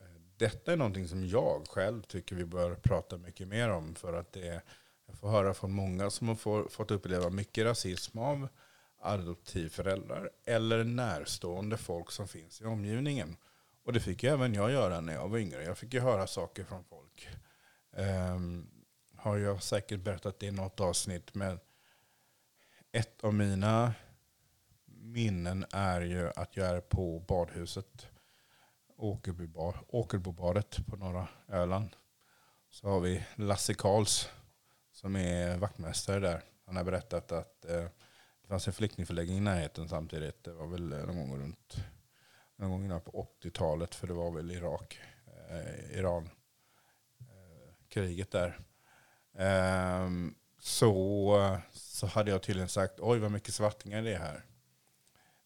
Eh, 0.00 0.20
detta 0.36 0.72
är 0.72 0.76
någonting 0.76 1.08
som 1.08 1.26
jag 1.26 1.68
själv 1.68 2.02
tycker 2.02 2.36
vi 2.36 2.44
bör 2.44 2.74
prata 2.74 3.18
mycket 3.18 3.48
mer 3.48 3.68
om. 3.68 3.94
För 3.94 4.12
att 4.12 4.32
det 4.32 4.48
är, 4.48 4.62
jag 5.06 5.18
får 5.18 5.28
höra 5.28 5.54
från 5.54 5.72
många 5.72 6.10
som 6.10 6.28
har 6.28 6.68
fått 6.68 6.90
uppleva 6.90 7.30
mycket 7.30 7.64
rasism 7.64 8.18
av 8.18 8.48
adoptivföräldrar 9.04 10.30
eller 10.44 10.84
närstående 10.84 11.76
folk 11.76 12.10
som 12.10 12.28
finns 12.28 12.60
i 12.60 12.64
omgivningen. 12.64 13.36
Och 13.84 13.92
det 13.92 14.00
fick 14.00 14.22
ju 14.22 14.30
även 14.30 14.54
jag 14.54 14.72
göra 14.72 15.00
när 15.00 15.14
jag 15.14 15.28
var 15.28 15.38
yngre. 15.38 15.64
Jag 15.64 15.78
fick 15.78 15.94
ju 15.94 16.00
höra 16.00 16.26
saker 16.26 16.64
från 16.64 16.84
folk. 16.84 17.28
Um, 17.96 18.70
har 19.16 19.36
jag 19.36 19.62
säkert 19.62 20.00
berättat 20.00 20.42
i 20.42 20.50
något 20.50 20.80
avsnitt. 20.80 21.34
Men 21.34 21.60
ett 22.92 23.24
av 23.24 23.34
mina 23.34 23.94
minnen 24.86 25.64
är 25.72 26.00
ju 26.00 26.30
att 26.36 26.56
jag 26.56 26.66
är 26.66 26.80
på 26.80 27.24
badhuset. 27.28 28.06
Åkerbybar, 28.96 29.80
Åkerbobadet 29.88 30.86
på 30.86 30.96
norra 30.96 31.28
Öland. 31.48 31.96
Så 32.70 32.88
har 32.88 33.00
vi 33.00 33.24
Lasse 33.34 33.74
Karls 33.74 34.28
som 34.92 35.16
är 35.16 35.56
vaktmästare 35.56 36.20
där. 36.20 36.42
Han 36.66 36.76
har 36.76 36.84
berättat 36.84 37.32
att 37.32 37.64
eh, 37.64 37.86
det 38.44 38.48
fanns 38.48 38.66
en 38.66 38.72
flyktingförläggning 38.74 39.36
i 39.36 39.40
närheten 39.40 39.88
samtidigt. 39.88 40.44
Det 40.44 40.52
var 40.52 40.66
väl 40.66 40.88
någon 40.88 41.16
gång 41.16 41.38
runt 41.40 41.76
någon 42.56 42.70
gång 42.70 42.84
innan 42.84 43.00
på 43.00 43.28
80-talet 43.42 43.94
för 43.94 44.06
det 44.06 44.12
var 44.12 44.30
väl 44.30 44.50
Irak, 44.50 44.98
eh, 45.50 45.98
Iran, 45.98 46.30
eh, 47.20 47.74
kriget 47.88 48.30
där. 48.30 48.60
Eh, 49.32 50.10
så, 50.58 51.58
så 51.72 52.06
hade 52.06 52.30
jag 52.30 52.42
tydligen 52.42 52.68
sagt 52.68 53.00
oj 53.00 53.18
vad 53.18 53.32
mycket 53.32 53.54
svartingar 53.54 54.02
det 54.02 54.14
är 54.14 54.18
här. 54.18 54.44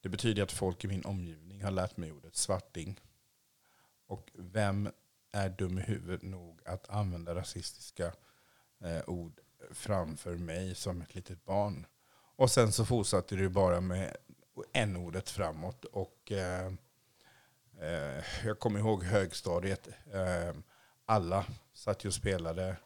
Det 0.01 0.09
betyder 0.09 0.43
att 0.43 0.53
folk 0.53 0.85
i 0.85 0.89
min 0.89 1.05
omgivning 1.05 1.65
har 1.65 1.71
lärt 1.71 1.97
mig 1.97 2.13
ordet 2.13 2.37
svarting. 2.37 3.01
Och 4.07 4.31
vem 4.35 4.91
är 5.33 5.49
dum 5.49 5.79
i 5.79 5.83
huvudet 5.83 6.23
nog 6.23 6.61
att 6.65 6.89
använda 6.89 7.35
rasistiska 7.35 8.13
eh, 8.81 9.03
ord 9.07 9.41
framför 9.71 10.37
mig 10.37 10.75
som 10.75 11.03
ett 11.03 11.15
litet 11.15 11.45
barn? 11.45 11.87
Och 12.39 12.51
sen 12.51 12.73
så 12.73 12.85
fortsatte 12.85 13.37
det 13.37 13.49
bara 13.49 13.81
med 13.81 14.17
n-ordet 14.73 15.31
framåt. 15.31 15.85
Och 15.85 16.33
eh, 16.33 16.73
eh, 17.81 18.25
jag 18.45 18.59
kommer 18.59 18.81
ihåg 18.81 19.05
högstadiet. 19.05 19.89
Eh, 20.13 20.55
alla 21.07 21.47
satt 21.73 22.05
ju 22.05 22.09
och 22.09 22.15
spelade 22.15 22.77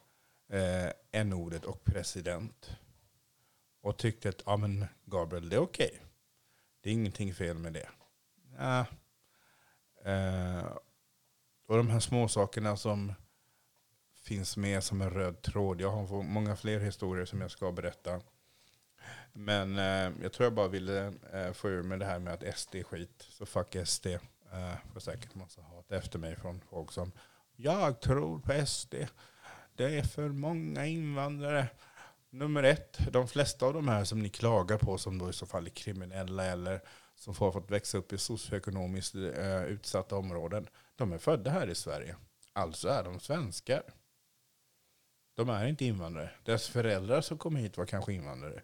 eh, 0.49 0.91
n-ordet 1.13 1.65
och 1.65 1.85
president. 1.85 2.71
Och 3.83 3.97
tyckte 3.97 4.29
att 4.29 4.43
ja, 4.47 4.57
men 4.57 4.87
Gabriel, 5.05 5.49
det 5.49 5.57
är 5.57 5.63
okej. 5.63 6.03
Det 6.81 6.91
är 6.91 6.95
ingenting 6.95 7.35
fel 7.35 7.59
med 7.59 7.73
det. 7.73 7.89
Ja. 8.59 8.87
Eh, 10.11 10.67
och 11.67 11.77
de 11.77 11.91
här 11.91 12.01
små 12.01 12.29
sakerna 12.29 12.77
som 12.77 13.13
finns 14.23 14.57
med 14.57 14.85
som 14.85 15.01
en 15.01 15.11
röd 15.11 15.43
tråd. 15.43 15.81
Jag 15.81 15.91
har 15.91 16.23
många 16.23 16.57
fler 16.57 16.81
historier 16.81 17.25
som 17.25 17.41
jag 17.41 17.51
ska 17.51 17.73
berätta. 17.73 18.21
Men 19.33 19.79
eh, 19.79 20.13
jag 20.23 20.33
tror 20.33 20.45
jag 20.45 20.55
bara 20.55 20.69
ville 20.69 21.13
eh, 21.33 21.53
få 21.53 21.69
ur 21.69 21.83
med 21.83 21.99
det 21.99 22.07
här 22.07 22.19
med 22.19 22.35
att 22.35 22.59
SD 22.59 22.75
är 22.75 22.83
skit. 22.83 23.27
Så 23.29 23.47
fuck 23.47 23.77
SD. 23.85 24.07
Eh, 24.07 24.75
får 24.93 25.01
säkert 25.01 25.35
massa 25.35 25.63
hat 25.63 25.93
efter 25.93 26.19
mig 26.19 26.37
från 26.37 26.61
folk 26.71 26.93
som 26.93 27.13
jag 27.57 28.01
tror 28.01 28.39
på 28.39 28.67
SD. 28.67 28.95
Det 29.77 29.99
är 29.99 30.03
för 30.03 30.29
många 30.29 30.87
invandrare. 30.87 31.69
Nummer 32.31 32.63
ett, 32.63 32.99
de 33.11 33.29
flesta 33.29 33.67
av 33.67 33.75
de 33.75 33.89
här 33.89 34.05
som 34.05 34.19
ni 34.19 34.29
klagar 34.29 34.79
på 34.79 34.99
som 34.99 35.19
då 35.19 35.31
i 35.31 35.33
så 35.33 35.47
fall 35.47 35.67
är 35.67 35.71
kriminella 35.71 36.45
eller 36.45 36.81
som 37.15 37.35
har 37.39 37.53
fått 37.53 37.71
växa 37.71 37.99
upp 37.99 38.13
i 38.13 38.19
socioekonomiskt 38.19 39.15
eh, 39.15 39.65
utsatta 39.65 40.17
områden. 40.17 40.67
De 40.97 41.13
är 41.13 41.19
födda 41.19 41.51
här 41.51 41.71
i 41.71 41.75
Sverige. 41.75 42.17
Alltså 42.53 42.89
är 42.89 43.05
de 43.05 43.21
svenskar. 43.21 43.83
De 45.35 45.49
är 45.49 45.67
inte 45.67 45.85
invandrare. 45.85 46.31
Deras 46.45 46.69
föräldrar 46.69 47.21
som 47.21 47.39
kom 47.39 47.57
hit 47.57 47.77
var 47.77 47.87
kanske 47.87 48.13
invandrare. 48.13 48.63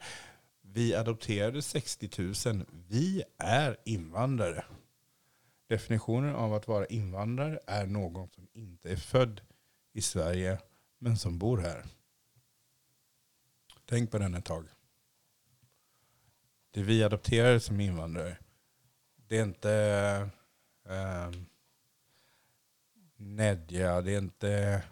Vi 0.72 0.94
adopterade 0.94 1.62
60 1.62 2.10
000. 2.46 2.64
Vi 2.88 3.22
är 3.38 3.76
invandrare. 3.84 4.64
Definitionen 5.66 6.34
av 6.34 6.54
att 6.54 6.68
vara 6.68 6.86
invandrare 6.86 7.60
är 7.66 7.86
någon 7.86 8.28
som 8.28 8.48
inte 8.52 8.92
är 8.92 8.96
född 8.96 9.40
i 9.92 10.02
Sverige 10.02 10.58
men 10.98 11.16
som 11.16 11.38
bor 11.38 11.58
här. 11.58 11.84
Tänk 13.84 14.10
på 14.10 14.18
den 14.18 14.34
ett 14.34 14.44
tag. 14.44 14.68
Det 16.70 16.82
vi 16.82 17.04
adopterar 17.04 17.58
som 17.58 17.80
invandrare, 17.80 18.38
det 19.16 19.38
är 19.38 19.42
inte 19.42 19.72
eh, 20.88 21.30
Nedja, 23.16 24.00
det 24.00 24.12
är 24.12 24.18
inte 24.18 24.82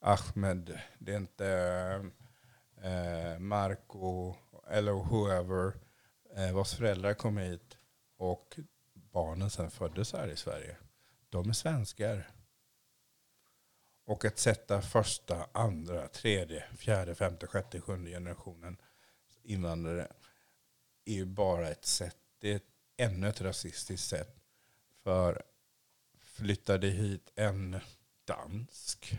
Ahmed, 0.00 0.80
det 0.98 1.12
är 1.12 1.16
inte 1.16 1.48
eh, 2.82 3.38
Marco 3.38 4.34
eller 4.70 4.92
whoever 4.92 5.72
eh, 6.36 6.52
vars 6.54 6.74
föräldrar 6.74 7.14
kom 7.14 7.36
hit 7.36 7.76
och 8.16 8.58
barnen 8.92 9.50
sen 9.50 9.70
föddes 9.70 10.12
här 10.12 10.28
i 10.28 10.36
Sverige. 10.36 10.76
De 11.28 11.48
är 11.48 11.52
svenskar. 11.52 12.30
Och 14.06 14.24
att 14.24 14.38
sätta 14.38 14.82
första, 14.82 15.46
andra, 15.52 16.08
tredje, 16.08 16.64
fjärde, 16.76 17.14
femte, 17.14 17.46
sjätte, 17.46 17.80
sjunde 17.80 18.10
generationen 18.10 18.76
invandrare 19.42 20.12
är 21.04 21.14
ju 21.14 21.24
bara 21.24 21.68
ett 21.68 21.86
sätt. 21.86 22.16
Det 22.38 22.52
är 22.52 22.56
ett, 22.56 22.70
ännu 22.96 23.28
ett 23.28 23.40
rasistiskt 23.40 24.08
sätt. 24.08 24.36
För 25.02 25.42
flyttade 26.20 26.86
hit 26.86 27.32
en 27.34 27.80
dansk, 28.24 29.18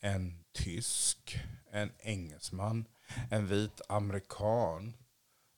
en 0.00 0.44
tysk, 0.52 1.38
en 1.70 1.92
engelsman, 1.98 2.84
en 3.30 3.46
vit 3.46 3.80
amerikan. 3.88 4.94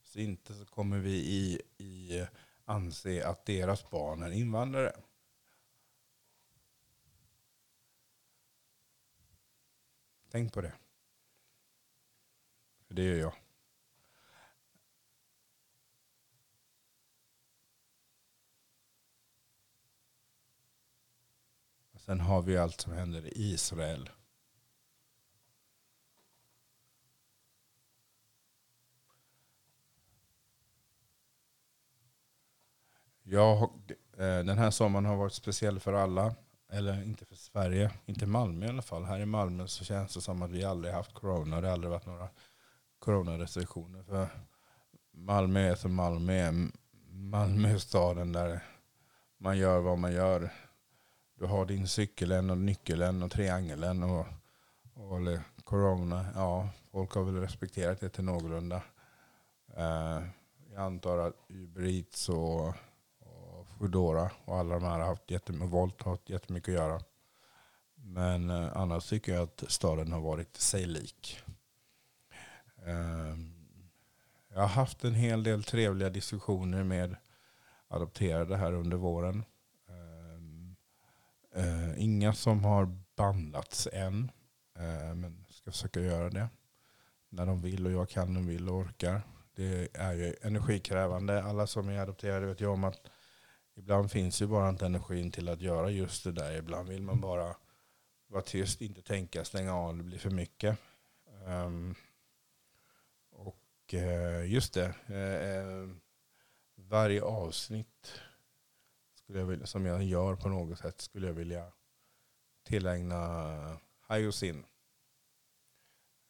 Så 0.03 0.19
inte 0.19 0.55
så 0.55 0.67
kommer 0.67 0.99
vi 0.99 1.15
i, 1.15 1.61
i 1.79 2.27
anse 2.65 3.27
att 3.27 3.47
deras 3.47 3.91
barn 3.91 4.23
är 4.23 4.31
invandrare. 4.31 4.93
Tänk 10.31 10.53
på 10.53 10.61
det. 10.61 10.73
För 12.87 12.95
det 12.95 13.03
gör 13.03 13.17
jag. 13.17 13.35
Sen 21.95 22.21
har 22.21 22.43
vi 22.43 22.57
allt 22.57 22.81
som 22.81 22.93
händer 22.93 23.27
i 23.27 23.53
Israel. 23.53 24.11
Jag, 33.33 33.63
eh, 34.17 34.45
den 34.45 34.59
här 34.59 34.71
sommaren 34.71 35.05
har 35.05 35.17
varit 35.17 35.33
speciell 35.33 35.81
för 35.81 35.93
alla. 35.93 36.35
Eller 36.73 37.03
inte 37.03 37.25
för 37.25 37.35
Sverige, 37.35 37.91
inte 38.07 38.27
Malmö 38.27 38.67
i 38.67 38.69
alla 38.69 38.83
fall. 38.83 39.05
Här 39.05 39.21
i 39.21 39.27
Malmö 39.27 39.67
så 39.67 39.85
känns 39.85 40.15
det 40.15 40.21
som 40.21 40.43
att 40.43 40.51
vi 40.51 40.65
aldrig 40.65 40.95
haft 40.95 41.15
corona. 41.15 41.61
Det 41.61 41.67
har 41.67 41.75
aldrig 41.75 41.91
varit 41.91 42.07
några 42.07 42.29
coronarestriktioner. 42.99 44.03
För 44.03 44.29
Malmö 45.13 45.61
är 45.61 45.75
som 45.75 45.95
Malmö 45.95 46.33
är. 46.33 46.69
Malmö 47.11 47.69
är 47.69 47.79
staden 47.79 48.33
där 48.33 48.65
man 49.39 49.59
gör 49.59 49.81
vad 49.81 49.99
man 49.99 50.13
gör. 50.13 50.51
Du 51.39 51.47
har 51.47 51.67
din 51.67 51.89
cykeln 51.89 52.51
och 52.51 52.59
nyckeln 52.59 53.23
och 53.23 53.31
triangeln 53.31 54.03
och, 54.03 54.27
och 54.95 55.17
eller 55.17 55.43
corona. 55.65 56.27
Ja, 56.35 56.69
folk 56.91 57.13
har 57.13 57.23
väl 57.25 57.41
respekterat 57.41 58.01
det 58.01 58.09
till 58.09 58.25
någorlunda. 58.25 58.83
Uh, 59.79 60.23
jag 60.73 60.83
antar 60.83 61.19
att 61.19 61.35
Uber 61.49 61.83
Eats 61.83 62.29
och 62.29 62.75
Foodora 63.83 64.31
och 64.45 64.59
alla 64.59 64.75
de 64.75 64.85
här 64.85 64.99
har 64.99 65.07
haft 65.07 65.31
jättemycket, 65.31 65.71
Volt 65.71 66.03
har 66.03 66.11
haft 66.11 66.31
jättemycket 66.31 66.69
att 66.69 66.75
göra. 66.75 67.01
Men 67.95 68.51
eh, 68.51 68.77
annars 68.77 69.09
tycker 69.09 69.35
jag 69.35 69.43
att 69.43 69.65
staden 69.69 70.13
har 70.13 70.21
varit 70.21 70.57
sig 70.57 70.87
lik. 70.87 71.41
Eh, 72.87 73.37
jag 74.49 74.61
har 74.61 74.69
haft 74.69 75.05
en 75.05 75.15
hel 75.15 75.43
del 75.43 75.65
trevliga 75.65 76.11
diskussioner 76.11 76.85
med 76.85 77.17
adopterade 77.89 78.57
här 78.57 78.73
under 78.73 78.97
våren. 78.97 79.45
Ehm, 79.89 80.77
eh, 81.55 82.05
inga 82.05 82.33
som 82.33 82.65
har 82.65 82.97
bandats 83.17 83.89
än. 83.93 84.31
Eh, 84.79 85.15
men 85.15 85.45
ska 85.51 85.71
försöka 85.71 86.01
göra 86.01 86.31
det. 86.31 86.49
När 87.29 87.47
de 87.47 87.61
vill 87.63 87.87
och 87.87 87.93
jag 87.93 88.09
kan 88.09 88.37
och 88.37 88.49
vill 88.49 88.69
och 88.69 88.75
orkar. 88.75 89.23
Det 89.57 89.89
är 89.95 90.13
ju 90.13 90.35
energikrävande. 90.43 91.43
Alla 91.43 91.67
som 91.67 91.89
är 91.89 91.99
adopterade 91.99 92.47
vet 92.47 92.61
ju 92.61 92.67
om 92.67 92.85
att 92.85 93.01
ibland 93.77 94.11
finns 94.11 94.43
ju 94.43 94.47
bara 94.47 94.69
inte 94.69 94.87
energin 94.87 95.31
till 95.31 95.49
att 95.49 95.61
göra 95.61 95.91
just 95.91 96.25
det 96.25 96.33
där. 96.33 96.53
Ibland 96.53 96.89
vill 96.89 97.03
man 97.03 97.21
bara 97.21 97.57
vara 98.27 98.43
tyst, 98.43 98.81
inte 98.81 99.03
tänka, 99.03 99.45
stänga 99.45 99.75
av, 99.75 99.97
det 99.97 100.03
blir 100.03 100.19
för 100.19 100.31
mycket. 100.31 100.79
Um, 101.47 101.95
och 103.31 103.95
uh, 103.95 104.53
just 104.53 104.75
det, 104.75 104.95
eh, 105.07 105.57
eh, 105.57 105.89
varje 106.75 107.23
avsnitt 107.23 108.21
skulle 109.15 109.39
jag 109.39 109.47
vilja, 109.47 109.67
som 109.67 109.87
jag 109.87 110.03
gör 110.03 110.37
på 110.37 110.49
något 110.49 110.79
sätt 110.79 111.01
skulle 111.01 111.27
jag 111.27 111.35
vilja 111.35 111.73
tillägna 112.63 113.81
Hayosin. 114.01 114.65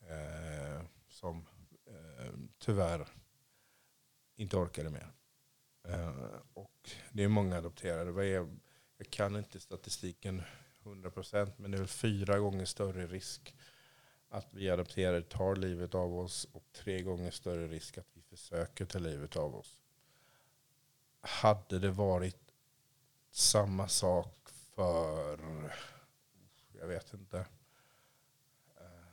Uh, 0.02 0.84
som 1.08 1.46
tyvärr 2.58 3.08
inte 4.36 4.56
orkade 4.56 4.90
mer. 4.90 5.12
Eh, 5.84 6.36
och 6.54 6.90
det 7.12 7.24
är 7.24 7.28
många 7.28 7.56
adopterade. 7.56 8.12
Vad 8.12 8.24
är, 8.24 8.56
jag 8.96 9.10
kan 9.10 9.36
inte 9.36 9.60
statistiken 9.60 10.42
100% 10.82 11.52
men 11.56 11.70
det 11.70 11.78
är 11.78 11.86
fyra 11.86 12.38
gånger 12.38 12.64
större 12.64 13.06
risk 13.06 13.54
att 14.28 14.54
vi 14.54 14.70
adopterade 14.70 15.22
tar 15.22 15.56
livet 15.56 15.94
av 15.94 16.18
oss 16.18 16.48
och 16.52 16.64
tre 16.72 17.02
gånger 17.02 17.30
större 17.30 17.68
risk 17.68 17.98
att 17.98 18.08
vi 18.12 18.22
försöker 18.22 18.84
ta 18.84 18.98
livet 18.98 19.36
av 19.36 19.56
oss. 19.56 19.78
Hade 21.20 21.78
det 21.78 21.90
varit 21.90 22.52
samma 23.30 23.88
sak 23.88 24.48
för, 24.74 25.38
jag 26.72 26.86
vet 26.86 27.14
inte, 27.14 27.38
eh, 28.76 29.06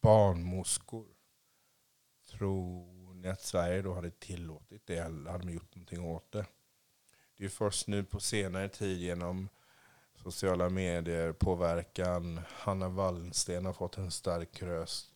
barnmorskor. 0.00 1.06
Tror 2.26 2.91
att 3.30 3.42
Sverige 3.42 3.82
då 3.82 3.94
hade 3.94 4.10
tillåtit 4.10 4.86
det 4.86 4.96
eller 4.96 5.30
hade 5.30 5.44
man 5.44 5.54
gjort 5.54 5.74
någonting 5.74 6.04
åt 6.04 6.32
det? 6.32 6.46
Det 7.36 7.44
är 7.44 7.48
först 7.48 7.88
nu 7.88 8.04
på 8.04 8.20
senare 8.20 8.68
tid 8.68 8.98
genom 8.98 9.48
sociala 10.14 10.68
medier, 10.68 11.32
påverkan. 11.32 12.40
Hanna 12.48 12.88
Wallensten 12.88 13.66
har 13.66 13.72
fått 13.72 13.98
en 13.98 14.10
stark 14.10 14.62
röst. 14.62 15.08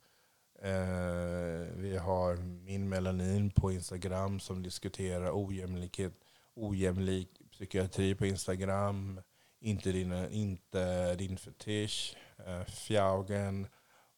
Eh, 0.62 1.75
vi 1.77 1.97
har 1.97 2.37
min 2.37 2.88
melanin 2.88 3.51
på 3.51 3.73
Instagram 3.73 4.40
som 4.40 4.62
diskuterar 4.62 5.31
ojämlikhet 5.47 6.12
ojämlik 6.57 7.29
psykiatri 7.51 8.14
på 8.14 8.27
Instagram, 8.27 9.21
inte 9.61 9.92
din, 9.92 10.12
inte 10.31 11.14
din 11.14 11.37
fetisch, 11.37 12.16
eh, 12.47 12.64
fjaugen, 12.64 13.66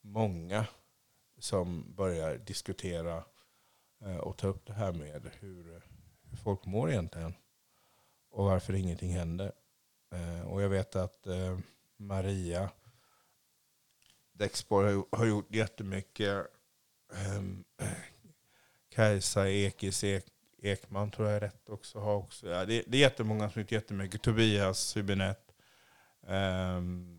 många 0.01 0.67
som 1.39 1.95
börjar 1.95 2.39
diskutera 2.39 3.25
Eh, 4.05 4.17
och 4.17 4.37
ta 4.37 4.47
upp 4.47 4.67
det 4.67 4.73
här 4.73 4.93
med 4.93 5.31
hur, 5.41 5.83
hur 6.23 6.37
folk 6.37 6.67
mår 6.67 6.91
egentligen 6.91 7.35
och 8.31 8.45
varför 8.45 8.73
ingenting 8.73 9.13
händer. 9.13 9.53
Eh, 10.13 10.49
och 10.49 10.63
jag 10.63 10.69
vet 10.69 10.97
att 10.97 11.27
eh, 11.27 11.59
Maria 11.97 12.71
Dexborg 14.33 15.03
har, 15.13 15.27
gjort 15.27 15.55
jättemycket. 15.55 16.47
Ehm, 17.15 17.65
Kajsa 18.95 19.49
Ekis 19.49 20.05
Ek, 20.05 20.25
Ekman 20.63 21.11
tror 21.11 21.29
jag 21.29 21.37
är 21.37 21.41
rätt 21.41 21.69
också. 21.69 21.99
Har 21.99 22.15
också 22.15 22.49
ja, 22.49 22.65
det, 22.65 22.85
det 22.87 22.97
är 22.99 23.01
jättemånga 23.01 23.51
som 23.51 23.63
gjort 23.63 23.73
jättemycket. 23.73 24.23
Tobias 24.23 24.97
Hübinette. 24.97 25.53
Um, 26.21 27.19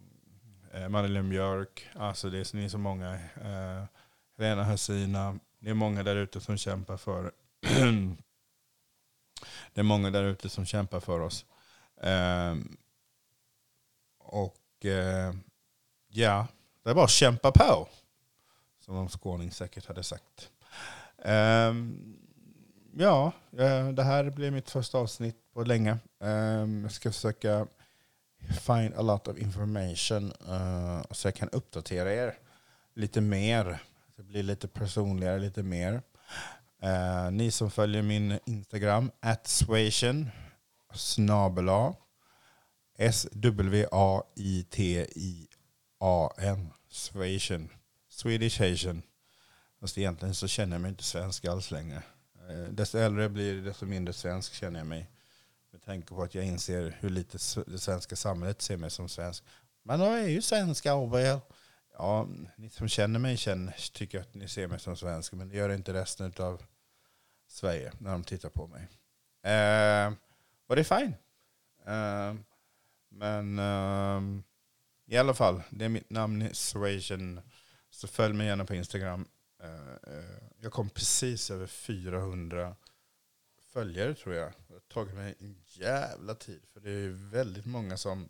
ehm, 0.73 0.91
Madeleine 0.91 1.29
Björk. 1.29 1.89
Alltså 1.95 2.29
det 2.29 2.37
är, 2.37 2.57
är 2.57 2.69
så 2.69 2.77
många. 2.77 3.13
Uh, 3.13 3.85
Helena 4.37 4.63
Hesina. 4.63 5.39
Det 5.59 5.69
är 5.69 5.73
många 5.73 6.03
där 6.03 6.15
ute 6.15 6.41
som 6.41 6.57
kämpar 6.57 6.97
för 6.97 7.31
Det 9.73 9.81
är 9.81 9.83
många 9.83 10.11
där 10.11 10.23
ute 10.23 10.49
som 10.49 10.65
kämpar 10.65 10.99
för 10.99 11.19
oss. 11.19 11.45
Eh, 12.01 12.55
och 14.17 14.85
eh, 14.85 15.33
ja, 16.07 16.47
det 16.83 16.89
är 16.89 16.93
bara 16.93 17.05
att 17.05 17.11
kämpa 17.11 17.51
på. 17.51 17.87
Som 18.79 18.95
någon 18.95 19.09
skåning 19.09 19.51
säkert 19.51 19.85
hade 19.85 20.03
sagt. 20.03 20.49
Ehm, 21.25 22.15
eh, 22.93 23.01
ja, 23.01 23.31
det 23.93 24.03
här 24.03 24.29
blir 24.29 24.51
mitt 24.51 24.69
första 24.69 24.97
avsnitt 24.97 25.53
på 25.53 25.63
länge. 25.63 25.97
Ehm, 26.19 26.83
jag 26.83 26.91
ska 26.91 27.11
försöka 27.11 27.67
find 28.47 28.93
a 28.95 29.01
lot 29.01 29.27
of 29.27 29.37
information 29.37 30.33
eh, 30.47 31.01
så 31.11 31.27
jag 31.27 31.35
kan 31.35 31.49
uppdatera 31.49 32.13
er 32.13 32.37
lite 32.93 33.21
mer. 33.21 33.79
Det 34.19 34.23
blir 34.23 34.43
lite 34.43 34.67
personligare, 34.67 35.39
lite 35.39 35.63
mer. 35.63 36.01
Eh, 36.81 37.31
ni 37.31 37.51
som 37.51 37.71
följer 37.71 38.01
min 38.01 38.39
Instagram, 38.45 39.11
at 39.19 39.47
swation, 39.47 40.29
snabela, 40.93 41.95
S-W-A-I-T-I-A-N, 42.97 43.89
swation, 46.89 47.69
Swedish 48.09 48.61
Asian. 48.61 49.01
Fast 49.79 49.97
egentligen 49.97 50.35
så 50.35 50.47
känner 50.47 50.75
jag 50.75 50.81
mig 50.81 50.89
inte 50.89 51.03
svensk 51.03 51.45
alls 51.45 51.71
längre. 51.71 52.03
Eh, 52.49 52.63
desto 52.71 52.97
äldre 52.97 53.21
jag 53.21 53.31
blir, 53.31 53.61
desto 53.61 53.85
mindre 53.85 54.13
svensk 54.13 54.53
känner 54.53 54.79
jag 54.79 54.87
mig. 54.87 55.09
Med 55.71 55.81
tanke 55.81 56.07
på 56.07 56.23
att 56.23 56.35
jag 56.35 56.45
inser 56.45 56.97
hur 56.99 57.09
lite 57.09 57.37
det 57.67 57.79
svenska 57.79 58.15
samhället 58.15 58.61
ser 58.61 58.77
mig 58.77 58.89
som 58.91 59.09
svensk. 59.09 59.43
Men 59.83 59.99
jag 59.99 60.19
är 60.19 60.27
ju 60.27 60.41
svensk, 60.41 60.85
Abel. 60.85 61.39
Ja, 62.01 62.27
ni 62.55 62.69
som 62.69 62.87
känner 62.87 63.19
mig 63.19 63.37
känner, 63.37 63.91
tycker 63.93 64.19
att 64.19 64.33
ni 64.33 64.47
ser 64.47 64.67
mig 64.67 64.79
som 64.79 64.97
svensk. 64.97 65.33
Men 65.33 65.49
det 65.49 65.57
gör 65.57 65.69
inte 65.69 65.93
resten 65.93 66.33
av 66.37 66.63
Sverige 67.47 67.91
när 67.97 68.11
de 68.11 68.23
tittar 68.23 68.49
på 68.49 68.67
mig. 68.67 68.81
Eh, 69.53 70.13
och 70.67 70.75
det 70.75 70.81
är 70.81 70.99
fine. 70.99 71.15
Eh, 71.85 72.35
men 73.09 73.59
eh, 73.59 74.41
i 75.05 75.17
alla 75.17 75.33
fall, 75.33 75.61
det 75.69 75.85
är 75.85 75.89
mitt 75.89 76.09
namn, 76.09 76.49
Suasion. 76.53 77.41
Så 77.89 78.07
följ 78.07 78.33
mig 78.33 78.47
gärna 78.47 78.65
på 78.65 78.75
Instagram. 78.75 79.27
Eh, 79.63 80.13
eh, 80.13 80.43
jag 80.61 80.71
kom 80.71 80.89
precis 80.89 81.51
över 81.51 81.67
400 81.67 82.75
följare 83.73 84.15
tror 84.15 84.35
jag. 84.35 84.53
Det 84.67 84.73
har 84.73 84.79
tagit 84.79 85.15
mig 85.15 85.35
en 85.39 85.55
jävla 85.65 86.35
tid. 86.35 86.61
För 86.73 86.79
det 86.79 86.91
är 86.91 87.31
väldigt 87.31 87.65
många 87.65 87.97
som 87.97 88.29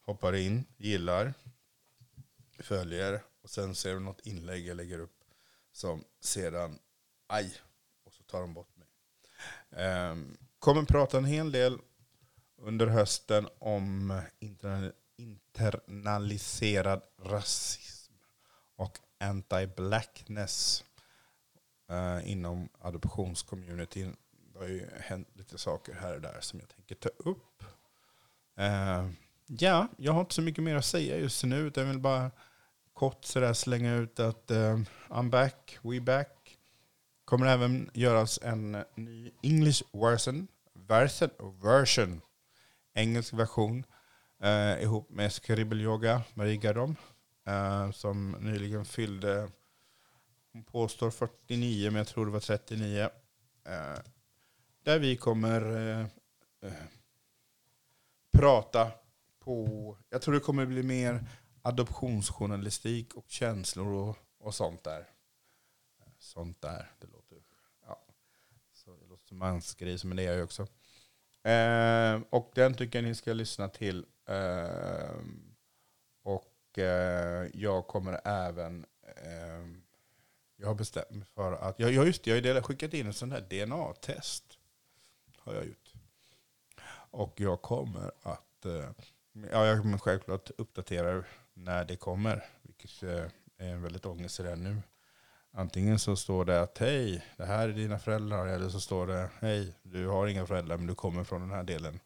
hoppar 0.00 0.32
in, 0.34 0.64
gillar, 0.76 1.34
följer 2.64 3.22
och 3.42 3.50
sen 3.50 3.74
ser 3.74 3.94
de 3.94 4.04
något 4.04 4.26
inlägg 4.26 4.66
jag 4.66 4.76
lägger 4.76 4.98
upp 4.98 5.24
som 5.72 6.04
sedan, 6.20 6.78
aj, 7.26 7.54
och 8.04 8.12
så 8.12 8.22
tar 8.22 8.40
de 8.40 8.54
bort 8.54 8.76
mig. 8.76 8.88
Um, 10.10 10.36
kommer 10.58 10.82
prata 10.82 11.18
en 11.18 11.24
hel 11.24 11.52
del 11.52 11.78
under 12.56 12.86
hösten 12.86 13.48
om 13.58 14.22
internaliserad 15.16 17.02
rasism 17.18 18.12
och 18.76 18.98
anti-blackness 19.18 20.84
uh, 21.90 22.30
inom 22.30 22.68
adoptionscommunityn. 22.78 24.16
Det 24.52 24.58
har 24.58 24.66
ju 24.66 24.90
hänt 25.00 25.28
lite 25.34 25.58
saker 25.58 25.94
här 25.94 26.14
och 26.14 26.20
där 26.20 26.40
som 26.40 26.60
jag 26.60 26.68
tänker 26.68 26.94
ta 26.94 27.08
upp. 27.08 27.64
Uh, 28.58 29.10
ja, 29.46 29.88
jag 29.96 30.12
har 30.12 30.20
inte 30.20 30.34
så 30.34 30.42
mycket 30.42 30.64
mer 30.64 30.76
att 30.76 30.84
säga 30.84 31.18
just 31.18 31.44
nu. 31.44 31.56
Utan 31.56 31.82
jag 31.82 31.90
vill 31.92 32.00
bara 32.00 32.30
kort 32.94 33.24
sådär 33.24 33.52
slänga 33.52 33.94
ut 33.94 34.20
att 34.20 34.50
eh, 34.50 34.78
I'm 35.08 35.30
back, 35.30 35.78
we 35.82 36.00
back. 36.00 36.58
Kommer 37.24 37.46
även 37.46 37.90
göras 37.94 38.38
en 38.42 38.84
ny 38.94 39.30
English 39.42 39.82
version, 39.92 40.48
version, 40.74 41.30
version 41.62 42.20
engelsk 42.94 43.32
version 43.32 43.84
eh, 44.42 44.82
ihop 44.82 45.10
med 45.10 45.32
Scribble 45.32 45.82
Yoga, 45.82 46.22
Marie 46.34 46.56
Gardom, 46.56 46.96
eh, 47.46 47.90
som 47.90 48.30
nyligen 48.40 48.84
fyllde, 48.84 49.50
hon 50.52 50.64
påstår 50.64 51.10
49 51.10 51.90
men 51.90 51.96
jag 51.96 52.06
tror 52.06 52.26
det 52.26 52.32
var 52.32 52.40
39. 52.40 53.00
Eh, 53.64 53.98
där 54.82 54.98
vi 54.98 55.16
kommer 55.16 55.76
eh, 55.76 56.06
eh, 56.62 56.84
prata 58.32 58.90
på, 59.38 59.96
jag 60.10 60.22
tror 60.22 60.34
det 60.34 60.40
kommer 60.40 60.66
bli 60.66 60.82
mer 60.82 61.24
adoptionsjournalistik 61.64 63.14
och 63.14 63.24
känslor 63.28 63.92
och, 63.92 64.16
och 64.38 64.54
sånt 64.54 64.84
där. 64.84 65.06
Sånt 66.18 66.60
där, 66.60 66.92
det 67.00 67.06
låter, 67.06 67.38
ja. 67.86 68.04
Så 68.72 68.96
det 68.96 69.06
låter 69.06 69.28
som 69.28 69.38
mansgris, 69.38 70.04
men 70.04 70.16
det 70.16 70.22
är 70.22 70.26
jag 70.26 70.36
ju 70.36 70.42
också. 70.42 70.62
Eh, 71.42 72.20
och 72.30 72.52
den 72.54 72.74
tycker 72.74 72.98
jag 72.98 73.08
ni 73.08 73.14
ska 73.14 73.32
lyssna 73.32 73.68
till. 73.68 74.06
Eh, 74.28 75.16
och 76.22 76.78
eh, 76.78 77.50
jag 77.54 77.86
kommer 77.86 78.20
även, 78.24 78.86
eh, 79.02 79.66
jag 80.56 80.66
har 80.66 80.74
bestämt 80.74 81.10
mig 81.10 81.26
för 81.34 81.52
att, 81.52 81.78
ja 81.78 81.88
just 81.88 82.24
det, 82.24 82.46
jag 82.46 82.54
har 82.54 82.62
skickat 82.62 82.94
in 82.94 83.06
en 83.06 83.14
sån 83.14 83.32
här 83.32 83.40
DNA-test. 83.40 84.58
Har 85.38 85.54
jag 85.54 85.66
gjort. 85.66 85.92
Och 87.10 87.40
jag 87.40 87.62
kommer 87.62 88.12
att, 88.22 88.64
eh, 88.64 88.90
ja 89.32 89.66
jag 89.66 89.82
kommer 89.82 89.98
självklart 89.98 90.50
uppdatera 90.58 91.24
när 91.54 91.84
det 91.84 91.96
kommer. 91.96 92.44
Vilket 92.62 93.02
eh, 93.02 93.30
är 93.58 93.72
en 93.72 93.82
väldigt 93.82 94.06
ångest 94.06 94.40
redan 94.40 94.62
nu. 94.62 94.82
Antingen 95.52 95.98
så 95.98 96.16
står 96.16 96.44
det 96.44 96.60
att 96.60 96.78
hej, 96.78 97.24
det 97.36 97.44
här 97.44 97.68
är 97.68 97.72
dina 97.72 97.98
föräldrar. 97.98 98.46
Eller 98.46 98.68
så 98.68 98.80
står 98.80 99.06
det 99.06 99.30
hej, 99.40 99.74
du 99.82 100.06
har 100.06 100.26
inga 100.26 100.46
föräldrar 100.46 100.76
men 100.76 100.86
du 100.86 100.94
kommer 100.94 101.24
från 101.24 101.40
den 101.40 101.50
här 101.50 101.64
delen 101.64 102.00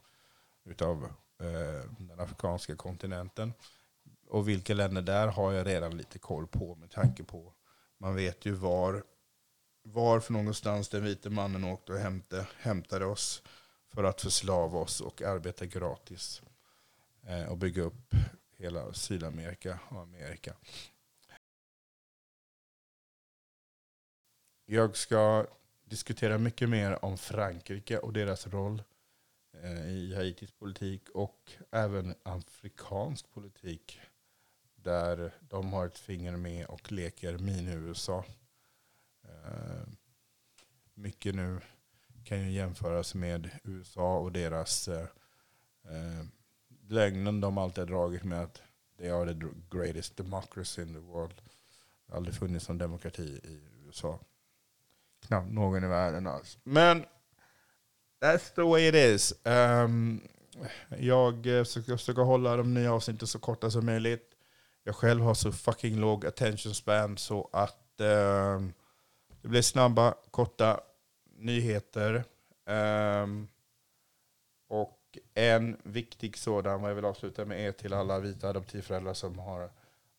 utav 0.65 1.05
eh, 1.41 1.91
den 1.99 2.21
afrikanska 2.21 2.77
kontinenten. 2.77 3.53
Och 4.29 4.49
vilka 4.49 4.75
länder 4.75 5.03
där 5.03 5.29
har 5.29 5.53
jag 5.53 5.67
redan 5.67 5.97
lite 5.97 6.19
koll 6.19 6.47
på 6.47 6.75
med 6.75 6.91
tanke 6.91 7.25
på 7.25 7.53
man 8.01 8.15
vet 8.15 8.47
ju 8.47 8.53
var, 8.53 9.05
var 9.83 10.21
för 10.21 10.33
någonstans 10.33 10.89
den 10.89 11.05
vite 11.05 11.31
mannen 11.31 11.65
åkte 11.65 11.93
och 11.93 11.99
hämtade, 11.99 12.47
hämtade 12.59 13.05
oss 13.05 13.43
för 13.95 14.05
att 14.05 14.21
förslava 14.21 14.79
oss 14.79 15.01
och 15.01 15.23
arbeta 15.23 15.67
gratis. 15.67 16.43
Eh, 17.27 17.45
och 17.45 17.59
bygga 17.59 17.83
upp 17.83 18.15
hela 18.59 18.93
Sydamerika 18.93 19.79
och 19.89 20.01
Amerika. 20.01 20.57
Jag 24.65 24.97
ska 24.97 25.47
diskutera 25.85 26.39
mycket 26.39 26.69
mer 26.69 27.05
om 27.05 27.19
Frankrike 27.19 27.99
och 27.99 28.13
deras 28.13 28.47
roll 28.47 28.83
eh, 29.63 29.89
i 29.89 30.15
Haitis 30.15 30.51
politik 30.51 31.09
och 31.09 31.53
även 31.71 32.15
afrikansk 32.23 33.31
politik. 33.31 34.01
Där 34.75 35.35
de 35.41 35.73
har 35.73 35.87
ett 35.87 35.99
finger 35.99 36.37
med 36.37 36.67
och 36.67 36.93
leker 36.93 37.39
mini-USA. 37.39 38.25
Eh, 39.23 39.89
mycket 40.95 41.35
nu 41.35 41.61
kan 42.25 42.41
ju 42.41 42.53
jämföras 42.53 43.15
med 43.15 43.51
USA 43.65 44.19
och 44.19 44.33
deras 44.33 44.89
eh, 44.89 45.07
lögnen 46.89 47.41
de 47.41 47.59
alltid 47.59 47.79
har 47.79 47.87
dragit 47.87 48.25
med 48.25 48.43
att 48.43 48.63
they 48.99 49.11
are 49.11 49.35
the 49.35 49.47
greatest 49.71 50.17
democracy 50.17 50.83
in 50.83 50.95
the 50.95 51.01
world. 51.01 51.35
Det 52.07 52.13
har 52.13 52.17
aldrig 52.17 52.35
funnits 52.35 52.69
någon 52.69 52.79
demokrati 52.79 53.41
i 53.45 53.61
USA. 53.87 54.19
Knappt 55.27 55.53
någon 55.53 55.85
i 55.85 55.87
världen 55.87 56.27
alls. 56.27 56.59
Men 56.63 57.05
that's 58.21 58.55
the 58.55 58.63
way 58.63 58.89
it 58.89 58.95
is. 58.95 59.35
Um, 59.45 60.21
jag 60.99 61.67
ska 61.67 61.99
försöka 61.99 62.23
hålla 62.23 62.57
de 62.57 62.75
nya 62.75 62.93
avsnitten 62.93 63.29
så 63.29 63.39
korta 63.39 63.71
som 63.71 63.87
möjligt. 63.87 64.35
Jag 64.85 64.95
själv 64.95 65.23
har 65.23 65.35
så 65.35 65.53
fucking 65.53 65.97
låg 65.97 66.27
attention 66.27 66.75
span 66.75 67.19
så 67.19 67.49
att 67.53 68.01
um, 68.01 68.73
det 69.43 69.49
blir 69.49 69.63
snabba, 69.63 70.15
korta 70.31 70.81
nyheter. 71.37 72.25
Um, 72.67 73.49
och 74.69 74.98
en 75.35 75.77
viktig 75.83 76.37
sådan, 76.39 76.81
vad 76.81 76.91
jag 76.91 76.95
vill 76.95 77.05
avsluta 77.05 77.45
med, 77.45 77.69
är 77.69 77.73
till 77.73 77.93
alla 77.93 78.21
vita 78.21 78.49
adoptivföräldrar 78.49 79.15
som 79.15 79.39
har 79.39 79.71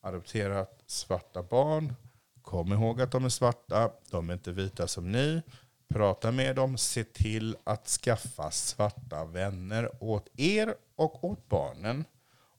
adopterat 0.01 0.83
svarta 0.85 1.43
barn. 1.43 1.93
Kom 2.41 2.73
ihåg 2.73 3.01
att 3.01 3.11
de 3.11 3.25
är 3.25 3.29
svarta, 3.29 3.91
de 4.09 4.29
är 4.29 4.33
inte 4.33 4.51
vita 4.51 4.87
som 4.87 5.11
ni. 5.11 5.41
Prata 5.89 6.31
med 6.31 6.55
dem, 6.55 6.77
se 6.77 7.03
till 7.03 7.57
att 7.63 7.87
skaffa 7.87 8.51
svarta 8.51 9.25
vänner 9.25 10.03
åt 10.03 10.29
er 10.37 10.75
och 10.95 11.23
åt 11.23 11.49
barnen. 11.49 12.05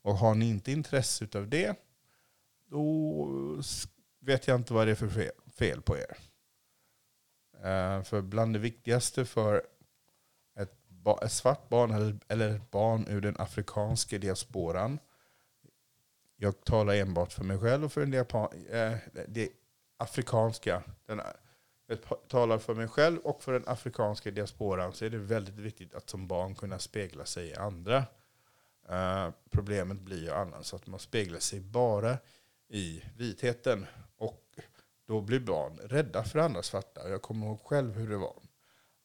Och 0.01 0.15
har 0.15 0.35
ni 0.35 0.49
inte 0.49 0.71
intresse 0.71 1.27
av 1.35 1.49
det, 1.49 1.75
då 2.69 3.27
vet 4.19 4.47
jag 4.47 4.55
inte 4.55 4.73
vad 4.73 4.87
det 4.87 4.91
är 4.91 4.95
för 4.95 5.31
fel 5.57 5.81
på 5.81 5.97
er. 5.97 6.17
Eh, 7.63 8.03
för 8.03 8.21
bland 8.21 8.53
det 8.53 8.59
viktigaste 8.59 9.25
för 9.25 9.63
ett, 11.21 11.31
svart 11.31 11.69
barn 11.69 11.91
eller, 11.91 12.17
eller 12.27 12.55
ett 12.55 12.71
barn 12.71 13.05
ur 13.07 13.21
den 13.21 13.35
afrikanska 13.39 14.17
diasporan, 14.17 14.99
jag 16.35 16.63
talar 16.63 16.93
enbart 16.93 17.33
för 17.33 17.43
mig 17.43 17.57
själv 17.57 17.85
och 17.85 17.91
för 17.91 18.01
den 18.01 18.13
Japan, 18.13 18.49
eh, 18.69 18.93
det 19.27 19.49
afrikanska, 19.97 20.83
den, 21.05 21.21
jag 21.87 21.99
talar 22.27 22.57
för 22.57 22.73
mig 22.73 22.87
själv 22.87 23.19
och 23.19 23.43
för 23.43 23.53
den 23.53 23.67
afrikanska 23.67 24.31
diasporan 24.31 24.93
så 24.93 25.05
är 25.05 25.09
det 25.09 25.17
väldigt 25.17 25.57
viktigt 25.57 25.93
att 25.93 26.09
som 26.09 26.27
barn 26.27 26.55
kunna 26.55 26.79
spegla 26.79 27.25
sig 27.25 27.47
i 27.47 27.55
andra. 27.55 28.05
Eh, 28.89 29.29
problemet 29.49 29.99
blir 29.99 30.23
ju 30.23 30.31
annars 30.31 30.73
att 30.73 30.87
man 30.87 30.99
speglar 30.99 31.39
sig 31.39 31.59
bara 31.59 32.17
i 32.69 33.03
vitheten. 33.17 33.85
Och 34.17 34.59
då 35.07 35.21
blir 35.21 35.39
barn 35.39 35.77
rädda 35.83 36.23
för 36.23 36.39
andra 36.39 36.63
svarta. 36.63 37.09
Jag 37.09 37.21
kommer 37.21 37.47
ihåg 37.47 37.61
själv 37.61 37.95
hur 37.95 38.09
det 38.09 38.17
var. 38.17 38.40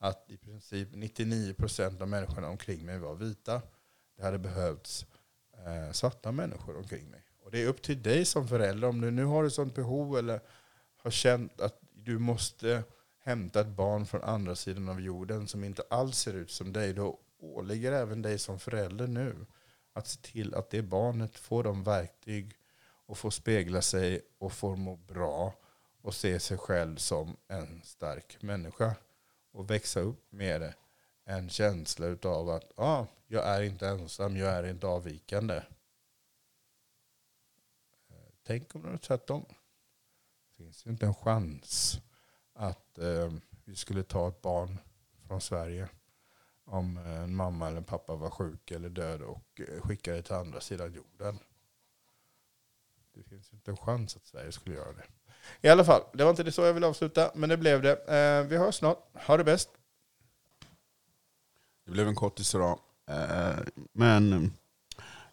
Att 0.06 0.30
i 0.30 0.36
princip 0.36 0.88
99% 0.88 2.02
av 2.02 2.08
människorna 2.08 2.48
omkring 2.48 2.86
mig 2.86 2.98
var 2.98 3.14
vita. 3.14 3.62
Det 4.16 4.22
hade 4.22 4.38
behövts 4.38 5.06
eh, 5.52 5.92
svarta 5.92 6.32
människor 6.32 6.76
omkring 6.76 7.10
mig. 7.10 7.22
Och 7.44 7.50
det 7.50 7.62
är 7.62 7.66
upp 7.66 7.82
till 7.82 8.02
dig 8.02 8.24
som 8.24 8.48
förälder 8.48 8.88
om 8.88 9.00
du 9.00 9.10
nu 9.10 9.24
har 9.24 9.44
ett 9.44 9.52
sånt 9.52 9.74
behov 9.74 10.18
eller 10.18 10.40
har 10.96 11.10
känt 11.10 11.60
att 11.60 11.80
du 11.92 12.18
måste 12.18 12.82
hämta 13.18 13.60
ett 13.60 13.76
barn 13.76 14.06
från 14.06 14.22
andra 14.22 14.54
sidan 14.54 14.88
av 14.88 15.00
jorden 15.00 15.48
som 15.48 15.64
inte 15.64 15.82
alls 15.90 16.18
ser 16.18 16.34
ut 16.34 16.50
som 16.50 16.72
dig, 16.72 16.92
då 16.92 17.18
åligger 17.38 17.92
även 17.92 18.22
dig 18.22 18.38
som 18.38 18.58
förälder 18.58 19.06
nu 19.06 19.46
att 19.92 20.08
se 20.08 20.20
till 20.20 20.54
att 20.54 20.70
det 20.70 20.82
barnet 20.82 21.36
får 21.36 21.64
de 21.64 21.84
verktyg 21.84 22.56
och 23.06 23.18
får 23.18 23.30
spegla 23.30 23.82
sig 23.82 24.20
och 24.38 24.52
får 24.52 24.76
må 24.76 24.96
bra 24.96 25.54
och 26.02 26.14
se 26.14 26.40
sig 26.40 26.58
själv 26.58 26.96
som 26.96 27.36
en 27.48 27.82
stark 27.84 28.42
människa. 28.42 28.94
Och 29.56 29.70
växa 29.70 30.00
upp 30.00 30.32
med 30.32 30.74
en 31.24 31.48
känsla 31.48 32.16
av 32.22 32.50
att 32.50 32.78
ah, 32.78 33.06
jag 33.26 33.46
är 33.46 33.62
inte 33.62 33.88
ensam, 33.88 34.36
jag 34.36 34.52
är 34.52 34.66
inte 34.66 34.86
avvikande. 34.86 35.62
Tänk 38.42 38.74
om 38.74 38.82
det 38.82 38.90
var 38.90 38.98
tvärtom 38.98 39.44
Det 40.48 40.62
finns 40.64 40.86
ju 40.86 40.90
inte 40.90 41.06
en 41.06 41.14
chans 41.14 42.00
att 42.52 42.98
eh, 42.98 43.32
vi 43.64 43.76
skulle 43.76 44.02
ta 44.02 44.28
ett 44.28 44.42
barn 44.42 44.78
från 45.26 45.40
Sverige 45.40 45.88
om 46.64 46.96
eh, 46.96 47.22
en 47.22 47.34
mamma 47.34 47.66
eller 47.66 47.78
en 47.78 47.84
pappa 47.84 48.14
var 48.14 48.30
sjuk 48.30 48.70
eller 48.70 48.88
död 48.88 49.22
och 49.22 49.60
eh, 49.60 49.64
skickade 49.64 49.80
skicka 49.80 50.12
det 50.12 50.22
till 50.22 50.34
andra 50.34 50.60
sidan 50.60 50.92
jorden. 50.92 51.38
Det 53.12 53.22
finns 53.22 53.52
inte 53.52 53.70
en 53.70 53.76
chans 53.76 54.16
att 54.16 54.26
Sverige 54.26 54.52
skulle 54.52 54.74
göra 54.74 54.92
det. 54.92 55.06
I 55.60 55.68
alla 55.68 55.84
fall, 55.84 56.02
det 56.12 56.24
var 56.24 56.30
inte 56.30 56.42
det 56.42 56.52
så 56.52 56.62
jag 56.62 56.74
ville 56.74 56.86
avsluta, 56.86 57.30
men 57.34 57.48
det 57.48 57.56
blev 57.56 57.82
det. 57.82 57.92
Eh, 57.92 58.48
vi 58.48 58.56
hörs 58.56 58.74
snart. 58.74 58.98
Ha 59.26 59.36
det 59.36 59.44
bäst. 59.44 59.68
Det 61.84 61.90
blev 61.92 62.08
en 62.08 62.14
kortis 62.14 62.54
idag. 62.54 62.78
Eh, 63.10 63.58
men 63.92 64.52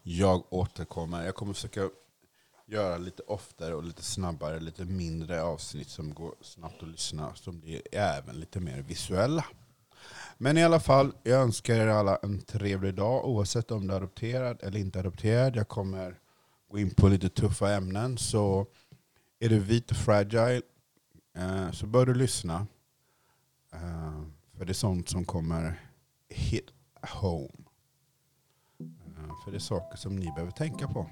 jag 0.04 0.54
återkommer. 0.54 1.26
Jag 1.26 1.36
kommer 1.36 1.54
försöka 1.54 1.89
göra 2.65 2.97
lite 2.97 3.23
oftare 3.23 3.76
och 3.76 3.84
lite 3.84 4.04
snabbare, 4.04 4.60
lite 4.60 4.86
mindre 4.86 5.43
avsnitt 5.43 5.89
som 5.89 6.13
går 6.13 6.36
snabbt 6.41 6.84
att 6.84 6.89
lyssna, 6.89 7.36
som 7.36 7.60
blir 7.60 7.82
även 7.91 8.39
lite 8.39 8.60
mer 8.60 8.82
visuella. 8.82 9.45
Men 10.38 10.58
i 10.58 10.63
alla 10.63 10.80
fall, 10.80 11.12
jag 11.23 11.41
önskar 11.41 11.76
er 11.76 11.88
alla 11.88 12.19
en 12.23 12.41
trevlig 12.41 12.93
dag 12.93 13.26
oavsett 13.26 13.71
om 13.71 13.88
du 13.88 13.93
är 13.93 13.97
adopterad 13.97 14.63
eller 14.63 14.80
inte 14.80 14.99
adopterad. 14.99 15.56
Jag 15.56 15.67
kommer 15.67 16.19
gå 16.71 16.80
in 16.80 16.89
på 16.89 17.08
lite 17.08 17.30
tuffa 17.30 17.73
ämnen. 17.73 18.17
Så 18.17 18.67
är 19.44 19.50
du 19.50 19.60
vit 19.60 19.92
och 19.92 19.98
fragile 19.98 20.62
eh, 21.38 21.72
så 21.72 21.88
bör 21.88 22.06
du 22.06 22.14
lyssna. 22.14 22.68
Eh, 23.74 24.22
för 24.58 24.66
det 24.66 24.72
är 24.72 24.74
sånt 24.74 25.10
som 25.10 25.26
kommer 25.26 25.80
hit 26.30 26.70
home. 27.22 27.64
Eh, 28.80 29.34
för 29.44 29.52
det 29.52 29.58
är 29.58 29.60
saker 29.60 29.98
som 29.98 30.16
ni 30.16 30.26
behöver 30.26 30.52
tänka 30.52 30.88
på. 30.88 31.10